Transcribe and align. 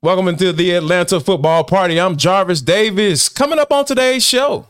Welcome 0.00 0.28
into 0.28 0.52
the 0.52 0.70
Atlanta 0.76 1.18
football 1.18 1.64
party. 1.64 1.98
I'm 2.00 2.16
Jarvis 2.16 2.62
Davis. 2.62 3.28
Coming 3.28 3.58
up 3.58 3.72
on 3.72 3.84
today's 3.84 4.24
show, 4.24 4.68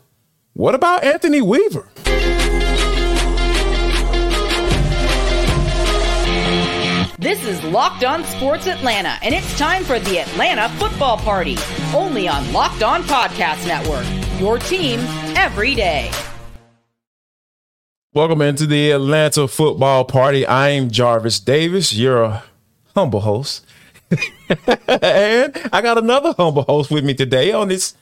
what 0.53 0.73
about 0.73 1.03
Anthony 1.03 1.39
Weaver? 1.39 1.87
This 7.19 7.45
is 7.45 7.63
Locked 7.65 8.03
On 8.03 8.23
Sports 8.25 8.65
Atlanta, 8.65 9.19
and 9.21 9.35
it's 9.35 9.55
time 9.55 9.83
for 9.83 9.99
the 9.99 10.17
Atlanta 10.17 10.67
Football 10.79 11.17
Party, 11.17 11.57
only 11.93 12.27
on 12.27 12.51
Locked 12.51 12.81
On 12.81 13.03
Podcast 13.03 13.67
Network. 13.67 14.07
Your 14.39 14.57
team 14.57 14.99
every 15.37 15.75
day. 15.75 16.09
Welcome 18.15 18.41
into 18.41 18.65
the 18.65 18.89
Atlanta 18.89 19.47
football 19.47 20.05
party. 20.05 20.43
I 20.47 20.69
am 20.69 20.89
Jarvis 20.89 21.39
Davis, 21.39 21.93
your 21.93 22.41
humble 22.95 23.19
host. 23.19 23.63
and 24.87 25.69
I 25.71 25.81
got 25.81 25.97
another 25.97 26.33
humble 26.37 26.63
host 26.63 26.91
with 26.91 27.03
me 27.03 27.13
today 27.13 27.51
on 27.51 27.67
this 27.67 27.95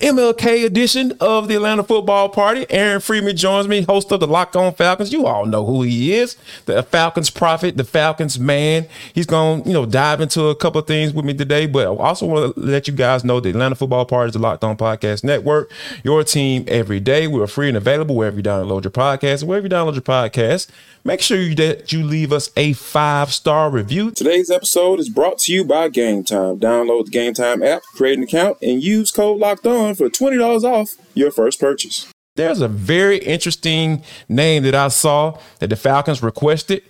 MLK 0.00 0.62
edition 0.66 1.12
of 1.20 1.48
the 1.48 1.54
Atlanta 1.54 1.82
Football 1.82 2.28
Party. 2.28 2.66
Aaron 2.68 3.00
Freeman 3.00 3.34
joins 3.34 3.66
me, 3.66 3.80
host 3.80 4.12
of 4.12 4.20
the 4.20 4.26
Locked 4.26 4.54
On 4.54 4.74
Falcons. 4.74 5.10
You 5.10 5.24
all 5.24 5.46
know 5.46 5.64
who 5.64 5.82
he 5.82 6.12
is, 6.14 6.36
the 6.66 6.82
Falcons 6.82 7.30
prophet, 7.30 7.78
the 7.78 7.84
Falcons 7.84 8.38
man. 8.38 8.86
He's 9.14 9.24
going 9.24 9.62
to, 9.62 9.68
you 9.68 9.72
know, 9.72 9.86
dive 9.86 10.20
into 10.20 10.48
a 10.48 10.54
couple 10.54 10.82
of 10.82 10.86
things 10.86 11.14
with 11.14 11.24
me 11.24 11.32
today, 11.32 11.64
but 11.64 11.86
I 11.86 11.90
also 11.90 12.26
want 12.26 12.54
to 12.54 12.60
let 12.60 12.86
you 12.86 12.92
guys 12.92 13.24
know 13.24 13.40
the 13.40 13.48
Atlanta 13.48 13.74
Football 13.74 14.04
Party 14.04 14.28
is 14.28 14.32
the 14.34 14.38
Locked 14.38 14.64
On 14.64 14.76
Podcast 14.76 15.24
Network, 15.24 15.70
your 16.04 16.22
team 16.24 16.66
every 16.68 17.00
day. 17.00 17.26
We're 17.26 17.46
free 17.46 17.68
and 17.68 17.76
available 17.76 18.16
wherever 18.16 18.36
you 18.36 18.42
download 18.42 18.84
your 18.84 18.90
podcast. 18.90 19.44
Wherever 19.44 19.66
you 19.66 19.70
download 19.70 19.94
your 19.94 20.02
podcast, 20.02 20.68
make 21.04 21.22
sure 21.22 21.40
you, 21.40 21.54
that 21.54 21.90
you 21.90 22.04
leave 22.04 22.34
us 22.34 22.50
a 22.54 22.74
five 22.74 23.32
star 23.32 23.70
review. 23.70 24.10
Today's 24.10 24.50
episode 24.50 25.00
is 25.00 25.08
brought 25.08 25.38
to 25.38 25.54
you 25.54 25.64
by 25.64 25.88
Game 25.88 26.22
Time. 26.22 26.58
Download 26.58 27.06
the 27.06 27.10
Game 27.10 27.32
Time 27.32 27.62
app, 27.62 27.82
create 27.94 28.18
an 28.18 28.24
account, 28.24 28.58
and 28.60 28.82
use 28.82 29.10
code 29.10 29.38
Locked 29.38 29.66
On 29.66 29.85
for 29.94 30.08
$20 30.08 30.64
off 30.64 30.96
your 31.14 31.30
first 31.30 31.60
purchase. 31.60 32.06
There's 32.36 32.60
a 32.60 32.68
very 32.68 33.18
interesting 33.18 34.02
name 34.28 34.62
that 34.64 34.74
I 34.74 34.88
saw 34.88 35.38
that 35.58 35.68
the 35.68 35.76
Falcons 35.76 36.22
requested. 36.22 36.82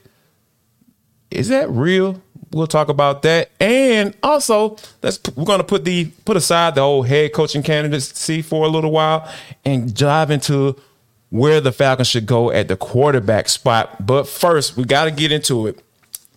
Is 1.31 1.49
that 1.49 1.71
real? 1.71 2.21
We'll 2.53 2.67
talk 2.67 2.89
about 2.89 3.23
that. 3.23 3.51
And 3.61 4.17
also, 4.23 4.77
let's 5.03 5.21
we're 5.37 5.45
gonna 5.45 5.65
put 5.65 5.85
the 5.85 6.07
put 6.25 6.37
aside 6.37 6.75
the 6.75 6.81
old 6.81 7.07
head 7.07 7.33
coaching 7.33 7.63
candidacy 7.63 8.43
for 8.43 8.65
a 8.65 8.69
little 8.69 8.91
while 8.91 9.31
and 9.65 9.95
dive 9.95 10.31
into 10.31 10.77
where 11.31 11.61
the 11.61 11.73
Falcons 11.73 12.09
should 12.09 12.27
go 12.27 12.51
at 12.51 12.69
the 12.69 12.77
quarterback 12.77 13.49
spot. 13.49 14.05
But 14.07 14.29
first, 14.29 14.77
we 14.77 14.85
got 14.85 15.05
to 15.05 15.11
get 15.11 15.33
into 15.33 15.67
it. 15.67 15.81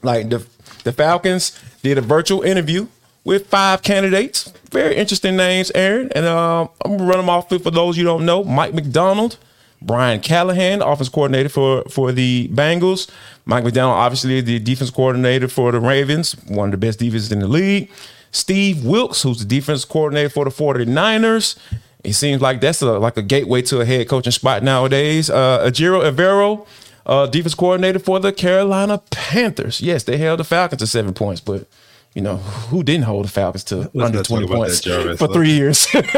Like 0.02 0.30
the 0.30 0.46
the 0.84 0.92
Falcons 0.92 1.58
did 1.82 1.98
a 1.98 2.02
virtual 2.02 2.42
interview 2.42 2.88
with 3.24 3.48
five 3.48 3.82
candidates. 3.82 4.52
Very 4.72 4.96
interesting 4.96 5.36
names, 5.36 5.72
Aaron. 5.76 6.12
And 6.14 6.26
uh, 6.26 6.68
I'm 6.84 6.98
gonna 6.98 7.06
run 7.06 7.18
them 7.18 7.30
off 7.30 7.50
for 7.50 7.72
those 7.72 7.98
you 7.98 8.04
don't 8.04 8.26
know. 8.26 8.44
Mike 8.44 8.74
McDonald, 8.74 9.38
Brian 9.82 10.20
Callahan, 10.20 10.82
offense 10.82 11.10
coordinator 11.10 11.50
for 11.50 11.84
for 11.90 12.12
the 12.12 12.50
Bengals. 12.50 13.10
Mike 13.46 13.64
McDonald, 13.64 13.98
obviously 13.98 14.42
the 14.42 14.60
defense 14.60 14.92
coordinator 14.92 15.48
for 15.48 15.72
the 15.72 15.80
Ravens, 15.80 16.34
one 16.48 16.70
of 16.70 16.72
the 16.72 16.78
best 16.78 17.00
defenses 17.00 17.32
in 17.32 17.40
the 17.40 17.48
league. 17.48 17.90
Steve 18.32 18.86
Wilks, 18.86 19.24
who's 19.24 19.40
the 19.40 19.46
defense 19.46 19.86
coordinator 19.86 20.30
for 20.30 20.46
the 20.46 20.52
49ers. 20.52 21.58
It 22.04 22.14
seems 22.14 22.42
like 22.42 22.62
that's 22.62 22.82
a, 22.82 22.98
like 22.98 23.18
a 23.18 23.22
gateway 23.22 23.62
to 23.64 23.82
a 23.82 23.86
head 23.86 24.08
coaching 24.08 24.32
spot 24.32 24.64
nowadays. 24.64 25.30
Uh, 25.30 25.70
Evero, 25.70 26.66
uh, 27.06 27.26
defense 27.26 27.56
coordinator 27.56 28.00
for 28.00 28.20
the 28.20 28.32
Carolina 28.32 29.00
Panthers. 29.10 29.82
Yes, 29.82 30.04
they 30.04 30.18
held 30.18 30.40
the 30.40 30.44
Falcons 30.44 30.80
to 30.80 30.88
seven 30.88 31.14
points, 31.14 31.42
but 31.42 31.68
you 32.14 32.22
know, 32.22 32.38
who 32.38 32.84
didn't 32.84 33.04
hold 33.04 33.26
the 33.26 33.30
Falcons 33.30 33.64
to 33.66 33.90
Let's 33.94 33.96
under 33.96 34.24
20 34.24 34.48
points 34.48 34.82
that, 34.82 35.18
for 35.18 35.28
three 35.28 35.52
years? 35.52 35.88
Let's 35.94 36.14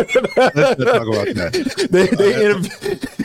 talk 0.56 1.08
about 1.08 1.28
that. 1.36 1.88
they, 1.92 2.08
they 2.08 2.52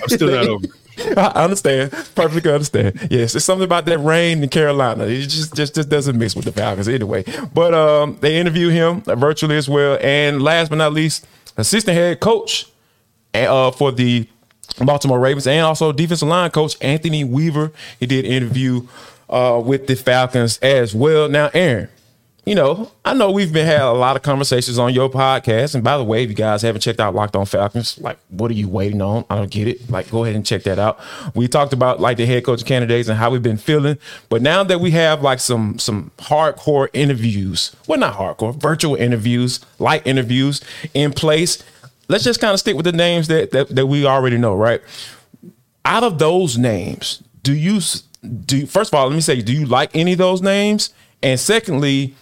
I'm 0.03 0.09
still 0.09 0.31
not 0.31 0.47
over. 0.47 0.67
I 0.99 1.45
understand. 1.45 1.93
Perfectly 2.15 2.51
understand. 2.51 3.09
Yes, 3.11 3.35
it's 3.35 3.45
something 3.45 3.65
about 3.65 3.85
that 3.87 3.99
rain 3.99 4.43
in 4.43 4.49
Carolina. 4.49 5.05
It 5.05 5.27
just 5.27 5.55
just 5.55 5.75
just 5.75 5.89
doesn't 5.89 6.19
mix 6.19 6.35
with 6.35 6.47
the 6.47 6.53
Falcons 6.53 6.89
anyway. 6.89 7.25
But 7.53 7.75
um, 7.75 8.17
they 8.21 8.39
interview 8.39 8.71
him 8.71 9.03
virtually 9.03 9.57
as 9.57 9.69
well. 9.69 9.99
And 10.01 10.43
last 10.43 10.71
but 10.71 10.77
not 10.77 10.93
least, 10.93 11.27
assistant 11.57 11.97
head 11.97 12.21
coach 12.21 12.67
uh, 13.35 13.71
for 13.73 13.93
the 13.93 14.27
Baltimore 14.85 15.19
Ravens 15.21 15.47
and 15.47 15.65
also 15.65 15.93
defensive 15.93 16.29
line 16.29 16.51
coach 16.51 16.77
Anthony 16.81 17.25
Weaver. 17.25 17.73
He 18.01 18.07
did 18.07 18.25
interview 18.25 18.87
uh, 19.29 19.63
with 19.65 19.87
the 19.87 19.97
Falcons 19.97 20.59
as 20.59 20.95
well. 20.95 21.29
Now, 21.29 21.51
Aaron, 21.55 21.89
you 22.47 22.55
know, 22.55 22.93
I 23.05 23.13
know 23.13 23.33
we've 23.33 23.53
been 23.53 23.67
had 23.67 23.81
a 23.81 23.91
lot 23.91 24.15
of 24.15 24.23
conversations 24.23 24.79
on 24.79 24.95
your 24.95 25.11
podcast. 25.11 25.75
And 25.75 25.83
by 25.83 25.99
the 25.99 26.05
way, 26.05 26.23
if 26.23 26.31
you 26.31 26.37
guys 26.37 26.63
haven't 26.63 26.81
checked 26.81 27.01
out 27.01 27.13
Locked 27.13 27.35
On 27.35 27.45
Falcons, 27.45 27.99
like, 27.99 28.19
what 28.29 28.53
are 28.53 28.55
you 28.55 28.69
waiting 28.69 29.03
on? 29.03 29.25
I 29.29 29.35
don't 29.35 29.51
get 29.51 29.67
it. 29.67 29.91
Like, 29.91 30.13
go 30.13 30.23
ahead 30.23 30.37
and 30.37 30.47
check 30.47 30.63
that 30.63 30.79
out. 30.79 31.01
We 31.35 31.49
talked 31.49 31.73
about 31.73 31.99
like 31.99 32.19
the 32.19 32.25
head 32.25 32.45
coach 32.45 32.65
candidates 32.65 33.09
and 33.09 33.19
how 33.19 33.31
we've 33.31 33.43
been 33.43 33.57
feeling. 33.57 33.99
But 34.29 34.43
now 34.43 34.63
that 34.63 34.81
we 34.81 34.93
have 34.93 35.23
like 35.23 35.41
some 35.41 35.81
some 35.81 36.13
hardcore 36.19 36.89
interviews, 36.93 37.75
well, 37.89 37.99
not 37.99 38.15
hardcore, 38.15 38.55
virtual 38.55 38.95
interviews, 38.95 39.59
light 39.81 40.07
interviews 40.07 40.63
in 40.95 41.13
place, 41.13 41.65
let's 42.07 42.23
just 42.23 42.41
kind 42.41 42.55
of 42.55 42.61
stick 42.61 42.77
with 42.77 42.85
the 42.85 42.93
names 42.93 43.27
that, 43.27 43.51
that 43.51 43.75
that 43.75 43.87
we 43.87 44.07
already 44.07 44.39
know, 44.39 44.55
right? 44.55 44.81
Out 45.85 46.05
of 46.05 46.21
those 46.21 46.57
names, 46.57 47.25
do 47.43 47.53
you 47.53 47.81
do 48.45 48.67
first 48.67 48.91
of 48.93 48.95
all, 48.95 49.09
let 49.09 49.17
me 49.17 49.21
say, 49.21 49.43
do 49.43 49.53
you 49.53 49.67
like 49.67 49.91
any 49.97 50.13
of 50.13 50.19
those 50.19 50.43
names? 50.43 50.91
And 51.25 51.41
secondly, 51.41 52.15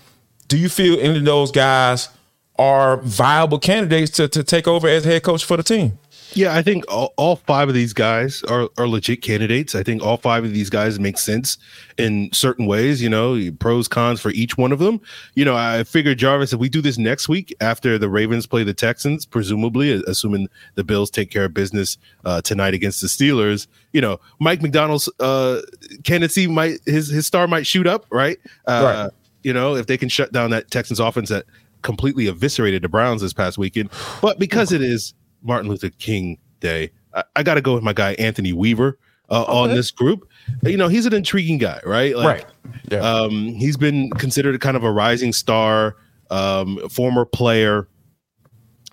do 0.49 0.59
you 0.59 0.69
feel 0.69 0.99
any 1.01 1.19
of 1.19 1.25
those 1.25 1.51
guys 1.51 2.09
are 2.57 2.99
viable 2.99 3.59
candidates 3.59 4.13
to, 4.13 4.29
to 4.29 4.45
take 4.45 4.69
over 4.69 4.89
as 4.89 5.05
head 5.05 5.23
coach 5.23 5.45
for 5.45 5.57
the 5.57 5.63
team? 5.63 5.99
Yeah, 6.35 6.55
I 6.55 6.63
think 6.63 6.85
all, 6.91 7.15
all, 7.17 7.37
five 7.37 7.69
of 7.69 7.75
these 7.75 7.93
guys 7.93 8.43
are, 8.45 8.69
are 8.77 8.89
legit 8.89 9.23
candidates. 9.23 9.77
I 9.77 9.85
think 9.85 10.03
all 10.03 10.17
five 10.17 10.45
of 10.45 10.53
these 10.53 10.69
guys 10.69 10.99
make 10.99 11.17
sense 11.17 11.59
in 11.97 12.29
certain 12.33 12.67
ways, 12.67 13.01
you 13.01 13.09
know, 13.09 13.39
pros, 13.61 13.87
cons 13.87 14.21
for 14.21 14.31
each 14.31 14.59
one 14.59 14.73
of 14.73 14.81
them. 14.81 15.01
You 15.35 15.45
know, 15.45 15.55
I 15.55 15.85
figured, 15.85 16.19
Jarvis, 16.19 16.53
if 16.53 16.59
we 16.59 16.69
do 16.69 16.81
this 16.81 16.99
next 16.99 17.29
week 17.29 17.55
after 17.61 17.99
the 17.99 18.09
Ravens 18.09 18.47
play 18.47 18.65
the 18.65 18.75
Texans, 18.75 19.25
presumably, 19.25 20.03
assuming 20.09 20.49
the 20.75 20.83
Bills 20.83 21.09
take 21.09 21.31
care 21.31 21.45
of 21.45 21.55
business 21.55 21.99
uh, 22.25 22.41
tonight 22.41 22.75
against 22.75 23.01
the 23.01 23.07
Steelers, 23.07 23.69
you 23.93 24.01
know, 24.01 24.19
Mike 24.41 24.61
McDonald's 24.61 25.09
uh, 25.21 25.61
candidacy 26.03 26.49
might, 26.49 26.81
his, 26.85 27.09
his 27.09 27.29
star 27.29 27.47
might 27.47 27.65
shoot 27.65 27.87
up, 27.87 28.07
right? 28.11 28.39
Uh, 28.67 29.05
right 29.05 29.11
you 29.45 29.53
know, 29.53 29.77
if 29.77 29.87
they 29.87 29.97
can 29.97 30.09
shut 30.09 30.33
down 30.33 30.51
that 30.51 30.71
Texans 30.71 30.99
offense 30.99 31.29
that 31.29 31.45
completely 31.83 32.27
eviscerated 32.27 32.83
the 32.83 32.89
Browns 32.89 33.23
this 33.23 33.33
past 33.33 33.59
weekend. 33.59 33.91
But 34.21 34.41
because 34.41 34.73
it 34.73 34.83
is 34.83 35.15
Martin 35.43 35.71
Luther 35.71 35.91
King 35.91 36.39
Day, 36.59 36.91
I, 37.15 37.23
I 37.37 37.43
got 37.45 37.55
to 37.55 37.61
go 37.61 37.75
with 37.75 37.85
my 37.85 37.93
guy 37.93 38.15
Anthony 38.15 38.53
Weaver 38.53 38.99
uh, 39.31 39.45
on 39.45 39.71
this 39.71 39.91
group. 39.91 40.29
You 40.63 40.77
know, 40.77 40.89
he's 40.89 41.07
an 41.07 41.15
intriguing 41.15 41.59
guy, 41.59 41.81
right? 41.85 42.17
Like, 42.17 42.27
right. 42.27 42.47
Yeah. 42.91 42.99
Um, 42.99 43.49
he's 43.55 43.77
been 43.77 44.11
considered 44.11 44.61
kind 44.61 44.77
of 44.77 44.83
a 44.83 44.91
rising 44.91 45.33
star, 45.33 45.97
um, 46.31 46.89
former 46.89 47.25
player. 47.25 47.89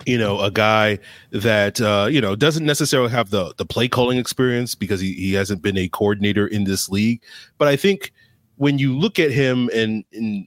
You 0.07 0.17
know, 0.17 0.40
a 0.40 0.50
guy 0.50 0.97
that 1.29 1.79
uh, 1.79 2.07
you 2.09 2.22
know 2.22 2.35
doesn't 2.35 2.66
necessarily 2.66 3.11
have 3.11 3.29
the 3.29 3.53
the 3.57 3.66
play 3.66 3.88
calling 3.88 4.17
experience 4.17 4.73
because 4.73 5.00
he, 5.00 5.13
he 5.13 5.34
hasn't 5.34 5.61
been 5.61 5.78
a 5.78 5.88
coordinator 5.90 6.47
in 6.47 6.63
this 6.63 6.90
league. 6.90 7.22
But 7.59 7.67
I 7.67 7.75
think 7.75 8.11
when 8.61 8.77
you 8.77 8.95
look 8.95 9.17
at 9.17 9.31
him 9.31 9.72
and, 9.73 10.05
and 10.13 10.45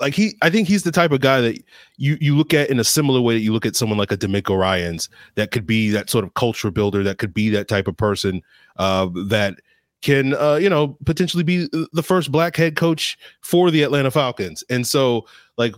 like 0.00 0.14
he 0.14 0.34
I 0.42 0.50
think 0.50 0.66
he's 0.66 0.82
the 0.82 0.90
type 0.90 1.12
of 1.12 1.20
guy 1.20 1.40
that 1.40 1.62
you 1.96 2.18
you 2.20 2.36
look 2.36 2.52
at 2.52 2.70
in 2.70 2.80
a 2.80 2.84
similar 2.84 3.20
way 3.20 3.34
that 3.34 3.40
you 3.40 3.52
look 3.52 3.64
at 3.64 3.76
someone 3.76 3.98
like 3.98 4.10
a 4.10 4.16
DeMeco 4.16 4.58
Ryans 4.58 5.08
that 5.36 5.52
could 5.52 5.64
be 5.64 5.90
that 5.90 6.10
sort 6.10 6.24
of 6.24 6.34
culture 6.34 6.72
builder 6.72 7.04
that 7.04 7.18
could 7.18 7.32
be 7.32 7.50
that 7.50 7.68
type 7.68 7.86
of 7.86 7.96
person 7.96 8.42
uh, 8.78 9.08
that 9.26 9.60
can 10.02 10.34
uh, 10.34 10.56
you 10.56 10.68
know 10.68 10.98
potentially 11.06 11.44
be 11.44 11.68
the 11.92 12.02
first 12.02 12.32
black 12.32 12.56
head 12.56 12.74
coach 12.74 13.16
for 13.42 13.70
the 13.70 13.84
Atlanta 13.84 14.10
Falcons. 14.10 14.64
And 14.68 14.84
so 14.84 15.24
like 15.56 15.76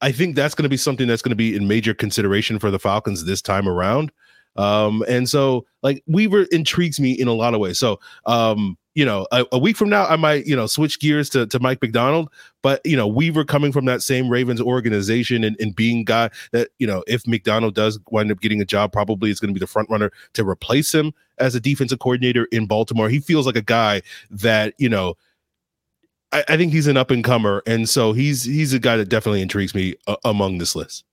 I 0.00 0.12
think 0.12 0.36
that's 0.36 0.54
going 0.54 0.62
to 0.62 0.68
be 0.68 0.76
something 0.76 1.08
that's 1.08 1.22
going 1.22 1.30
to 1.30 1.36
be 1.36 1.56
in 1.56 1.66
major 1.66 1.94
consideration 1.94 2.60
for 2.60 2.70
the 2.70 2.78
Falcons 2.78 3.24
this 3.24 3.42
time 3.42 3.68
around. 3.68 4.12
Um, 4.54 5.04
and 5.08 5.28
so 5.28 5.66
like 5.82 6.04
Weaver 6.06 6.44
intrigues 6.52 7.00
me 7.00 7.10
in 7.10 7.26
a 7.26 7.32
lot 7.32 7.54
of 7.54 7.60
ways. 7.60 7.80
So 7.80 7.98
um, 8.26 8.76
you 8.94 9.04
know, 9.04 9.26
a, 9.30 9.46
a, 9.52 9.58
week 9.58 9.76
from 9.76 9.88
now, 9.88 10.06
I 10.06 10.16
might, 10.16 10.46
you 10.46 10.56
know, 10.56 10.66
switch 10.66 10.98
gears 10.98 11.30
to, 11.30 11.46
to 11.46 11.60
Mike 11.60 11.80
McDonald. 11.80 12.28
But, 12.62 12.80
you 12.84 12.96
know, 12.96 13.06
Weaver 13.06 13.44
coming 13.44 13.72
from 13.72 13.84
that 13.84 14.02
same 14.02 14.28
Ravens 14.28 14.60
organization 14.60 15.44
and, 15.44 15.56
and 15.60 15.74
being 15.74 16.04
guy 16.04 16.30
that, 16.52 16.70
you 16.78 16.86
know, 16.86 17.04
if 17.06 17.26
McDonald 17.26 17.74
does 17.74 17.98
wind 18.10 18.32
up 18.32 18.40
getting 18.40 18.60
a 18.60 18.64
job, 18.64 18.92
probably 18.92 19.30
is 19.30 19.38
going 19.38 19.50
to 19.50 19.58
be 19.58 19.62
the 19.62 19.66
front 19.66 19.88
runner 19.90 20.10
to 20.34 20.46
replace 20.46 20.92
him 20.92 21.12
as 21.38 21.54
a 21.54 21.60
defensive 21.60 22.00
coordinator 22.00 22.46
in 22.52 22.66
Baltimore. 22.66 23.08
He 23.08 23.20
feels 23.20 23.46
like 23.46 23.56
a 23.56 23.62
guy 23.62 24.02
that, 24.30 24.74
you 24.78 24.88
know, 24.88 25.14
I, 26.32 26.44
I 26.48 26.56
think 26.56 26.72
he's 26.72 26.86
an 26.86 26.96
up 26.96 27.10
and 27.10 27.22
comer. 27.22 27.62
And 27.66 27.88
so 27.88 28.12
he's 28.12 28.44
he's 28.44 28.72
a 28.72 28.78
guy 28.78 28.96
that 28.96 29.08
definitely 29.08 29.42
intrigues 29.42 29.74
me 29.74 29.94
uh, 30.06 30.16
among 30.24 30.58
this 30.58 30.74
list. 30.74 31.04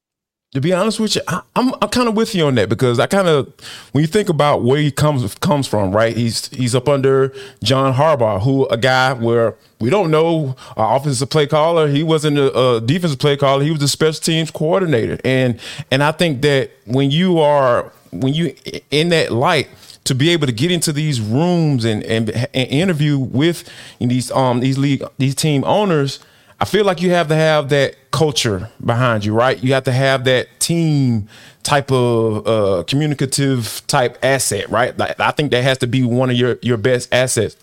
To 0.54 0.62
be 0.62 0.72
honest 0.72 1.00
with 1.00 1.16
you, 1.16 1.22
I, 1.28 1.36
am 1.36 1.42
I'm, 1.56 1.74
I'm 1.82 1.90
kind 1.90 2.08
of 2.08 2.16
with 2.16 2.34
you 2.34 2.46
on 2.46 2.56
that 2.56 2.70
because 2.70 3.00
I 3.00 3.08
kind 3.08 3.28
of 3.28 3.54
when 3.92 4.02
you 4.02 4.08
think 4.08 4.30
about 4.30 4.64
where 4.64 4.80
he 4.80 4.92
comes 4.92 5.36
comes 5.36 5.68
from, 5.68 5.92
right? 5.92 6.16
He's 6.16 6.48
he's 6.50 6.74
up 6.74 6.88
under 6.88 7.34
John 7.64 7.94
Harbaugh, 7.94 8.42
who 8.42 8.66
a 8.68 8.78
guy 8.78 9.14
where 9.14 9.56
we 9.80 9.90
don't 9.90 10.10
know 10.10 10.56
our 10.78 10.96
offensive 10.96 11.30
play 11.30 11.48
caller. 11.48 11.88
He 11.88 12.02
wasn't 12.02 12.38
a, 12.38 12.76
a 12.76 12.82
defensive 12.82 13.20
play 13.20 13.36
caller. 13.36 13.64
He 13.64 13.72
was 13.72 13.82
a 13.82 13.90
special 13.90 14.22
teams 14.22 14.50
coordinator, 14.50 15.20
and 15.26 15.60
and 15.92 16.02
I 16.02 16.14
think 16.14 16.42
that 16.44 16.72
when 16.86 17.12
you 17.12 17.40
are 17.40 17.92
when 18.12 18.34
you 18.34 18.56
in 18.90 19.10
that 19.10 19.34
light 19.34 19.68
to 20.06 20.16
be 20.16 20.30
able 20.30 20.48
to 20.48 20.54
get 20.54 20.72
into 20.72 20.94
these 20.94 21.20
rooms 21.20 21.84
and 21.84 22.04
and, 22.04 22.30
and 22.30 22.70
interview 22.70 23.20
with 23.20 23.70
these 24.00 24.32
um 24.32 24.62
these 24.62 24.78
league 24.78 25.04
these 25.18 25.36
team 25.36 25.66
owners 25.66 26.20
I 26.60 26.66
feel 26.66 26.86
like 26.86 27.02
you 27.02 27.12
have 27.12 27.28
to 27.28 27.36
have 27.36 27.70
that 27.70 27.96
culture 28.12 28.70
behind 28.84 29.24
you, 29.24 29.34
right? 29.34 29.62
You 29.64 29.74
have 29.74 29.84
to 29.84 29.92
have 29.92 30.24
that 30.24 30.48
team 30.60 31.30
type 31.62 31.92
of 31.92 32.48
uh, 32.48 32.84
communicative 32.88 33.84
type 33.88 34.18
asset, 34.24 34.70
right? 34.70 34.98
Like, 34.98 35.20
I 35.20 35.32
think 35.32 35.52
that 35.52 35.64
has 35.64 35.78
to 35.80 35.88
be 35.88 36.04
one 36.04 36.30
of 36.30 36.36
your 36.36 36.58
your 36.62 36.78
best 36.78 37.14
assets 37.14 37.56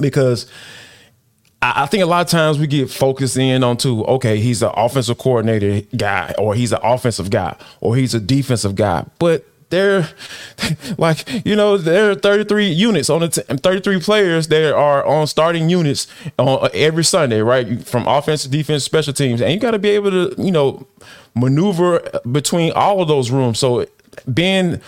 because 0.00 0.48
I, 1.60 1.82
I 1.82 1.86
think 1.86 2.04
a 2.04 2.06
lot 2.06 2.20
of 2.20 2.28
times 2.28 2.58
we 2.58 2.66
get 2.66 2.90
focused 2.90 3.36
in 3.36 3.64
onto 3.64 4.02
okay, 4.02 4.38
he's 4.38 4.62
an 4.62 4.70
offensive 4.74 5.18
coordinator 5.18 5.84
guy, 5.96 6.34
or 6.38 6.54
he's 6.54 6.72
an 6.72 6.80
offensive 6.82 7.30
guy, 7.30 7.56
or 7.80 7.96
he's 7.96 8.14
a 8.14 8.20
defensive 8.20 8.76
guy, 8.76 9.04
but 9.18 9.44
they're 9.70 10.08
like 10.98 11.46
you 11.46 11.56
know 11.56 11.76
there 11.76 12.10
are 12.10 12.14
33 12.14 12.66
units 12.68 13.08
on 13.08 13.20
the 13.20 13.28
t- 13.28 13.42
33 13.42 14.00
players 14.00 14.48
that 14.48 14.74
are 14.74 15.04
on 15.06 15.26
starting 15.26 15.70
units 15.70 16.06
on 16.38 16.64
uh, 16.64 16.68
every 16.74 17.04
Sunday, 17.04 17.40
right? 17.40 17.86
From 17.86 18.06
offense, 18.06 18.44
defense, 18.44 18.84
special 18.84 19.12
teams, 19.12 19.40
and 19.40 19.52
you 19.52 19.58
got 19.58 19.72
to 19.72 19.78
be 19.78 19.90
able 19.90 20.10
to 20.10 20.34
you 20.40 20.52
know 20.52 20.86
maneuver 21.34 22.04
uh, 22.14 22.18
between 22.30 22.72
all 22.72 23.00
of 23.00 23.08
those 23.08 23.30
rooms. 23.30 23.58
So 23.58 23.86
being 24.32 24.80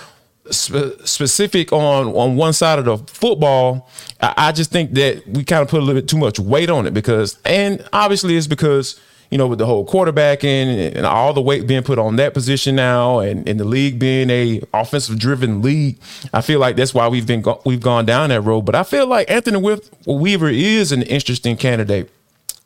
spe- 0.51 1.01
specific 1.05 1.73
on 1.73 2.09
on 2.09 2.37
one 2.37 2.53
side 2.53 2.79
of 2.79 2.85
the 2.85 2.99
football, 3.13 3.89
I, 4.21 4.35
I 4.37 4.53
just 4.53 4.71
think 4.71 4.93
that 4.93 5.27
we 5.27 5.45
kind 5.45 5.63
of 5.63 5.69
put 5.69 5.81
a 5.81 5.85
little 5.85 6.01
bit 6.01 6.09
too 6.09 6.19
much 6.19 6.39
weight 6.39 6.71
on 6.71 6.87
it 6.87 6.95
because, 6.95 7.39
and 7.45 7.87
obviously 7.93 8.37
it's 8.37 8.47
because 8.47 9.01
you 9.33 9.39
know, 9.39 9.47
with 9.47 9.59
the 9.59 9.65
whole 9.65 9.87
quarterbacking 9.87 10.95
and 10.95 11.07
all 11.07 11.33
the 11.33 11.41
weight 11.41 11.67
being 11.67 11.83
put 11.83 11.99
on 11.99 12.17
that 12.17 12.35
position 12.35 12.77
now, 12.77 13.21
and, 13.21 13.49
and 13.49 13.59
the 13.59 13.65
league 13.65 13.99
being 13.99 14.29
a 14.29 14.61
offensive 14.75 15.19
driven 15.19 15.63
league, 15.63 15.99
I 16.35 16.43
feel 16.43 16.61
like 16.61 16.77
that's 16.77 16.93
why 16.93 17.09
we've 17.09 17.27
been 17.27 17.41
go- 17.41 17.63
we've 17.65 17.81
gone 17.81 18.05
down 18.05 18.29
that 18.29 18.43
road. 18.43 18.61
But 18.67 18.75
I 18.75 18.83
feel 18.83 19.07
like 19.07 19.31
Anthony 19.31 19.79
Weaver 20.07 20.51
is 20.51 20.93
an 20.93 21.01
interesting 21.05 21.57
candidate 21.57 22.11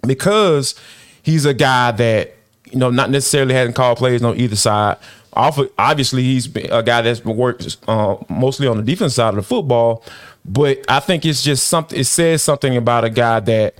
because 0.05 0.75
he's 1.23 1.45
a 1.45 1.55
guy 1.55 1.93
that 1.93 2.35
you 2.65 2.81
know 2.81 2.91
not 2.91 3.11
necessarily 3.11 3.55
hadn't 3.55 3.75
called 3.75 3.99
plays 3.99 4.25
on 4.25 4.37
either 4.37 4.57
side. 4.57 4.97
Obviously, 5.35 6.25
he's 6.25 6.47
a 6.57 6.83
guy 6.83 7.01
that's 7.01 7.21
been 7.21 7.37
worked 7.37 7.77
uh, 7.87 8.17
mostly 8.29 8.67
on 8.67 8.77
the 8.77 8.83
defense 8.83 9.15
side 9.15 9.29
of 9.29 9.37
the 9.37 9.43
football, 9.43 10.03
but 10.45 10.85
I 10.89 10.99
think 10.99 11.25
it's 11.25 11.45
just 11.45 11.69
something. 11.69 12.01
It 12.01 12.07
says 12.07 12.43
something 12.43 12.77
about 12.77 13.05
a 13.05 13.11
guy 13.11 13.39
that 13.39 13.77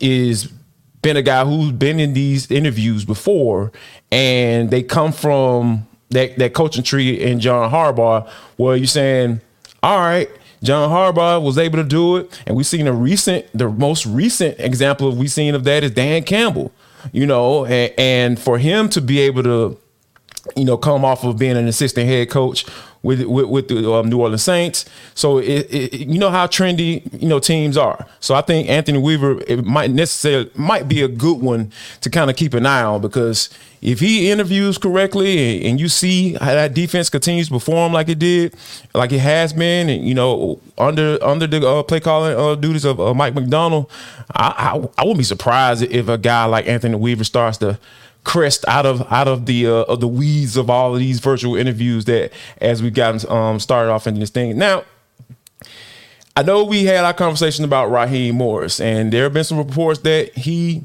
is 0.00 0.50
been 1.02 1.16
a 1.16 1.22
guy 1.22 1.44
who's 1.44 1.72
been 1.72 2.00
in 2.00 2.14
these 2.14 2.50
interviews 2.50 3.04
before, 3.04 3.72
and 4.10 4.70
they 4.70 4.82
come 4.82 5.12
from 5.12 5.86
that 6.10 6.38
that 6.38 6.54
coaching 6.54 6.84
tree 6.84 7.20
in 7.20 7.40
John 7.40 7.70
Harbaugh, 7.70 8.28
where 8.56 8.76
you're 8.76 8.86
saying, 8.86 9.40
all 9.82 9.98
right. 9.98 10.30
John 10.62 10.90
Harbaugh 10.90 11.42
was 11.42 11.58
able 11.58 11.78
to 11.78 11.84
do 11.84 12.16
it, 12.18 12.40
and 12.46 12.56
we've 12.56 12.66
seen 12.66 12.86
a 12.86 12.92
recent, 12.92 13.46
the 13.52 13.68
most 13.68 14.06
recent 14.06 14.60
example 14.60 15.08
of 15.08 15.18
we've 15.18 15.28
seen 15.28 15.56
of 15.56 15.64
that 15.64 15.82
is 15.82 15.90
Dan 15.90 16.22
Campbell. 16.22 16.70
You 17.10 17.26
know, 17.26 17.64
and, 17.64 17.92
and 17.98 18.38
for 18.38 18.58
him 18.58 18.88
to 18.90 19.00
be 19.00 19.18
able 19.18 19.42
to, 19.42 19.76
you 20.54 20.64
know, 20.64 20.76
come 20.76 21.04
off 21.04 21.24
of 21.24 21.36
being 21.36 21.56
an 21.56 21.66
assistant 21.66 22.06
head 22.06 22.30
coach 22.30 22.64
with 23.02 23.22
with, 23.24 23.46
with 23.46 23.68
the 23.68 23.92
um, 23.92 24.08
New 24.08 24.20
Orleans 24.20 24.42
Saints. 24.42 24.84
So 25.14 25.38
it, 25.38 25.72
it, 25.72 26.00
you 26.00 26.18
know 26.18 26.30
how 26.30 26.46
trendy 26.46 27.02
you 27.20 27.28
know 27.28 27.38
teams 27.38 27.76
are. 27.76 28.06
So 28.20 28.34
I 28.34 28.40
think 28.42 28.68
Anthony 28.68 28.98
Weaver 28.98 29.42
it 29.46 29.64
might 29.64 29.90
necessarily 29.90 30.50
might 30.54 30.88
be 30.88 31.02
a 31.02 31.08
good 31.08 31.40
one 31.40 31.72
to 32.00 32.10
kind 32.10 32.30
of 32.30 32.36
keep 32.36 32.54
an 32.54 32.66
eye 32.66 32.82
on 32.82 33.00
because 33.00 33.50
if 33.80 33.98
he 33.98 34.30
interviews 34.30 34.78
correctly 34.78 35.56
and, 35.56 35.66
and 35.66 35.80
you 35.80 35.88
see 35.88 36.34
how 36.34 36.54
that 36.54 36.72
defense 36.72 37.10
continues 37.10 37.48
to 37.48 37.54
perform 37.54 37.92
like 37.92 38.08
it 38.08 38.20
did, 38.20 38.54
like 38.94 39.10
it 39.10 39.18
has 39.18 39.52
been, 39.52 39.88
and 39.88 40.06
you 40.06 40.14
know 40.14 40.60
under 40.78 41.18
under 41.22 41.46
the 41.46 41.66
uh, 41.66 41.82
play 41.82 42.00
calling 42.00 42.38
uh, 42.38 42.54
duties 42.54 42.84
of 42.84 43.00
uh, 43.00 43.12
Mike 43.12 43.34
McDonald, 43.34 43.90
I, 44.34 44.76
I 44.76 44.88
I 44.98 45.02
wouldn't 45.02 45.18
be 45.18 45.24
surprised 45.24 45.82
if 45.82 46.08
a 46.08 46.18
guy 46.18 46.44
like 46.44 46.68
Anthony 46.68 46.94
Weaver 46.94 47.24
starts 47.24 47.58
to 47.58 47.78
crest 48.24 48.64
out 48.68 48.86
of 48.86 49.10
out 49.12 49.28
of 49.28 49.46
the 49.46 49.66
uh, 49.66 49.84
of 49.84 50.00
the 50.00 50.08
weeds 50.08 50.56
of 50.56 50.70
all 50.70 50.94
of 50.94 51.00
these 51.00 51.20
virtual 51.20 51.56
interviews 51.56 52.04
that 52.04 52.32
as 52.60 52.82
we 52.82 52.90
got 52.90 53.28
um, 53.30 53.58
started 53.58 53.90
off 53.90 54.06
in 54.06 54.18
this 54.18 54.30
thing. 54.30 54.56
Now, 54.56 54.84
I 56.36 56.42
know 56.42 56.64
we 56.64 56.84
had 56.84 57.04
our 57.04 57.12
conversation 57.12 57.64
about 57.64 57.90
Raheem 57.90 58.36
Morris, 58.36 58.80
and 58.80 59.12
there 59.12 59.24
have 59.24 59.34
been 59.34 59.44
some 59.44 59.58
reports 59.58 60.00
that 60.00 60.36
he 60.36 60.82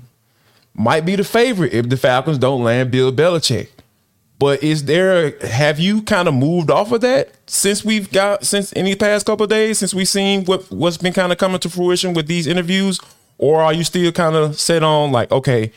might 0.74 1.06
be 1.06 1.16
the 1.16 1.24
favorite 1.24 1.74
if 1.74 1.90
the 1.90 1.98
Falcons 1.98 2.38
don't 2.38 2.64
land 2.64 2.92
Bill 2.92 3.12
Belichick. 3.12 3.70
But 4.40 4.62
is 4.62 4.86
there 4.86 5.38
have 5.48 5.80
you 5.80 6.04
kind 6.04 6.28
of 6.28 6.34
moved 6.34 6.70
off 6.70 6.92
of 6.92 7.02
that 7.02 7.32
since 7.48 7.84
we've 7.84 8.12
got 8.12 8.46
since 8.46 8.72
any 8.76 8.96
past 8.96 9.26
couple 9.26 9.48
days 9.48 9.80
since 9.80 9.96
we've 9.96 10.08
seen 10.08 10.46
what 10.46 10.70
what's 10.72 10.98
been 10.98 11.14
kind 11.14 11.32
of 11.32 11.40
coming 11.40 11.60
to 11.60 11.70
fruition 11.70 12.14
with 12.14 12.28
these 12.28 12.46
interviews, 12.46 13.00
or 13.40 13.64
are 13.64 13.74
you 13.74 13.84
still 13.84 14.12
kind 14.12 14.36
of 14.36 14.60
set 14.60 14.84
on 14.84 15.12
like 15.12 15.32
okay, 15.32 15.72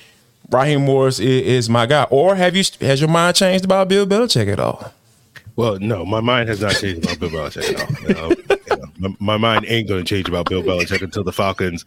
Raheem 0.50 0.84
Morris 0.84 1.18
is, 1.20 1.42
is, 1.42 1.70
my 1.70 1.86
guy, 1.86 2.04
or 2.10 2.34
have 2.34 2.56
you 2.56 2.64
has 2.80 3.00
your 3.00 3.08
mind 3.08 3.36
changed 3.36 3.64
about 3.64 3.88
Bill 3.88 4.06
Belichick 4.06 4.50
at 4.52 4.58
all? 4.58 4.92
Well, 5.56 5.78
no, 5.78 6.04
my 6.04 6.20
mind 6.20 6.48
has 6.48 6.60
not 6.60 6.74
changed 6.74 7.04
about 7.04 7.20
Bill 7.20 7.30
Belichick 7.30 7.78
at 8.10 8.16
all. 8.18 8.30
You 8.30 8.76
know, 8.76 8.86
my, 8.98 9.16
my, 9.20 9.36
mind 9.36 9.66
ain't 9.68 9.88
going 9.88 10.04
to 10.04 10.08
change 10.08 10.28
about 10.28 10.48
Bill 10.48 10.62
Belichick 10.62 11.02
until 11.02 11.22
the 11.22 11.32
Falcons 11.32 11.84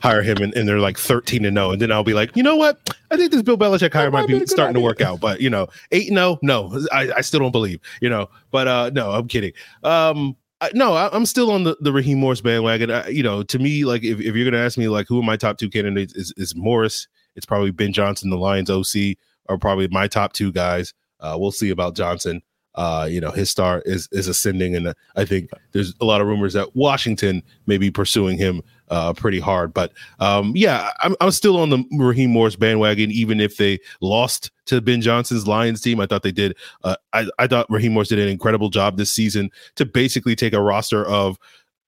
hire 0.00 0.22
him 0.22 0.38
and, 0.38 0.52
and 0.54 0.68
they're 0.68 0.80
like 0.80 0.98
13 0.98 1.44
and 1.44 1.56
0 1.56 1.72
and 1.72 1.80
then 1.80 1.92
I'll 1.92 2.02
be 2.02 2.14
like, 2.14 2.36
"You 2.36 2.42
know 2.42 2.56
what? 2.56 2.80
I 3.10 3.16
think 3.16 3.30
this 3.30 3.42
Bill 3.42 3.56
Belichick 3.56 3.92
hire 3.92 4.10
might 4.10 4.26
be 4.26 4.44
starting 4.46 4.76
idea. 4.76 4.80
to 4.80 4.84
work 4.84 5.00
out." 5.00 5.20
But, 5.20 5.40
you 5.40 5.50
know, 5.50 5.68
8 5.92 6.08
and 6.08 6.16
0, 6.16 6.38
no. 6.42 6.86
I, 6.90 7.12
I 7.18 7.20
still 7.20 7.40
don't 7.40 7.52
believe, 7.52 7.80
you 8.00 8.10
know. 8.10 8.28
But 8.50 8.66
uh 8.66 8.90
no, 8.92 9.12
I'm 9.12 9.28
kidding. 9.28 9.52
Um 9.84 10.36
no, 10.74 10.94
I, 10.94 11.14
am 11.14 11.26
still 11.26 11.50
on 11.50 11.64
the, 11.64 11.76
the 11.80 11.92
Raheem 11.92 12.18
Morris 12.18 12.40
bandwagon. 12.40 12.90
I, 12.90 13.08
you 13.08 13.22
know, 13.22 13.42
to 13.42 13.58
me, 13.58 13.84
like 13.84 14.04
if, 14.04 14.20
if 14.20 14.36
you're 14.36 14.48
gonna 14.48 14.62
ask 14.62 14.78
me 14.78 14.88
like 14.88 15.08
who 15.08 15.18
are 15.18 15.24
my 15.24 15.36
top 15.36 15.58
two 15.58 15.68
candidates 15.68 16.14
is, 16.14 16.32
is 16.36 16.54
Morris 16.54 17.08
it's 17.36 17.46
probably 17.46 17.70
Ben 17.70 17.92
Johnson, 17.92 18.30
the 18.30 18.36
Lions 18.36 18.70
OC, 18.70 19.16
are 19.48 19.58
probably 19.58 19.88
my 19.88 20.06
top 20.06 20.32
two 20.32 20.52
guys. 20.52 20.94
Uh, 21.20 21.36
we'll 21.38 21.52
see 21.52 21.70
about 21.70 21.96
Johnson. 21.96 22.42
Uh, 22.74 23.06
you 23.10 23.20
know, 23.20 23.30
his 23.30 23.50
star 23.50 23.82
is 23.84 24.08
is 24.12 24.28
ascending, 24.28 24.74
and 24.74 24.94
I 25.14 25.24
think 25.26 25.50
there's 25.72 25.94
a 26.00 26.06
lot 26.06 26.22
of 26.22 26.26
rumors 26.26 26.54
that 26.54 26.74
Washington 26.74 27.42
may 27.66 27.76
be 27.76 27.90
pursuing 27.90 28.38
him 28.38 28.62
uh, 28.88 29.12
pretty 29.12 29.40
hard. 29.40 29.74
But 29.74 29.92
um, 30.20 30.52
yeah, 30.54 30.90
I'm, 31.02 31.14
I'm 31.20 31.32
still 31.32 31.58
on 31.58 31.68
the 31.68 31.84
Raheem 31.92 32.30
Morris 32.30 32.56
bandwagon, 32.56 33.10
even 33.10 33.40
if 33.40 33.58
they 33.58 33.78
lost 34.00 34.50
to 34.66 34.80
Ben 34.80 35.02
Johnson's 35.02 35.46
Lions 35.46 35.82
team. 35.82 36.00
I 36.00 36.06
thought 36.06 36.22
they 36.22 36.32
did. 36.32 36.56
Uh, 36.82 36.96
I, 37.12 37.26
I 37.38 37.46
thought 37.46 37.66
Raheem 37.68 37.92
Morris 37.92 38.08
did 38.08 38.18
an 38.18 38.28
incredible 38.28 38.70
job 38.70 38.96
this 38.96 39.12
season 39.12 39.50
to 39.74 39.84
basically 39.84 40.34
take 40.34 40.54
a 40.54 40.62
roster 40.62 41.04
of 41.06 41.38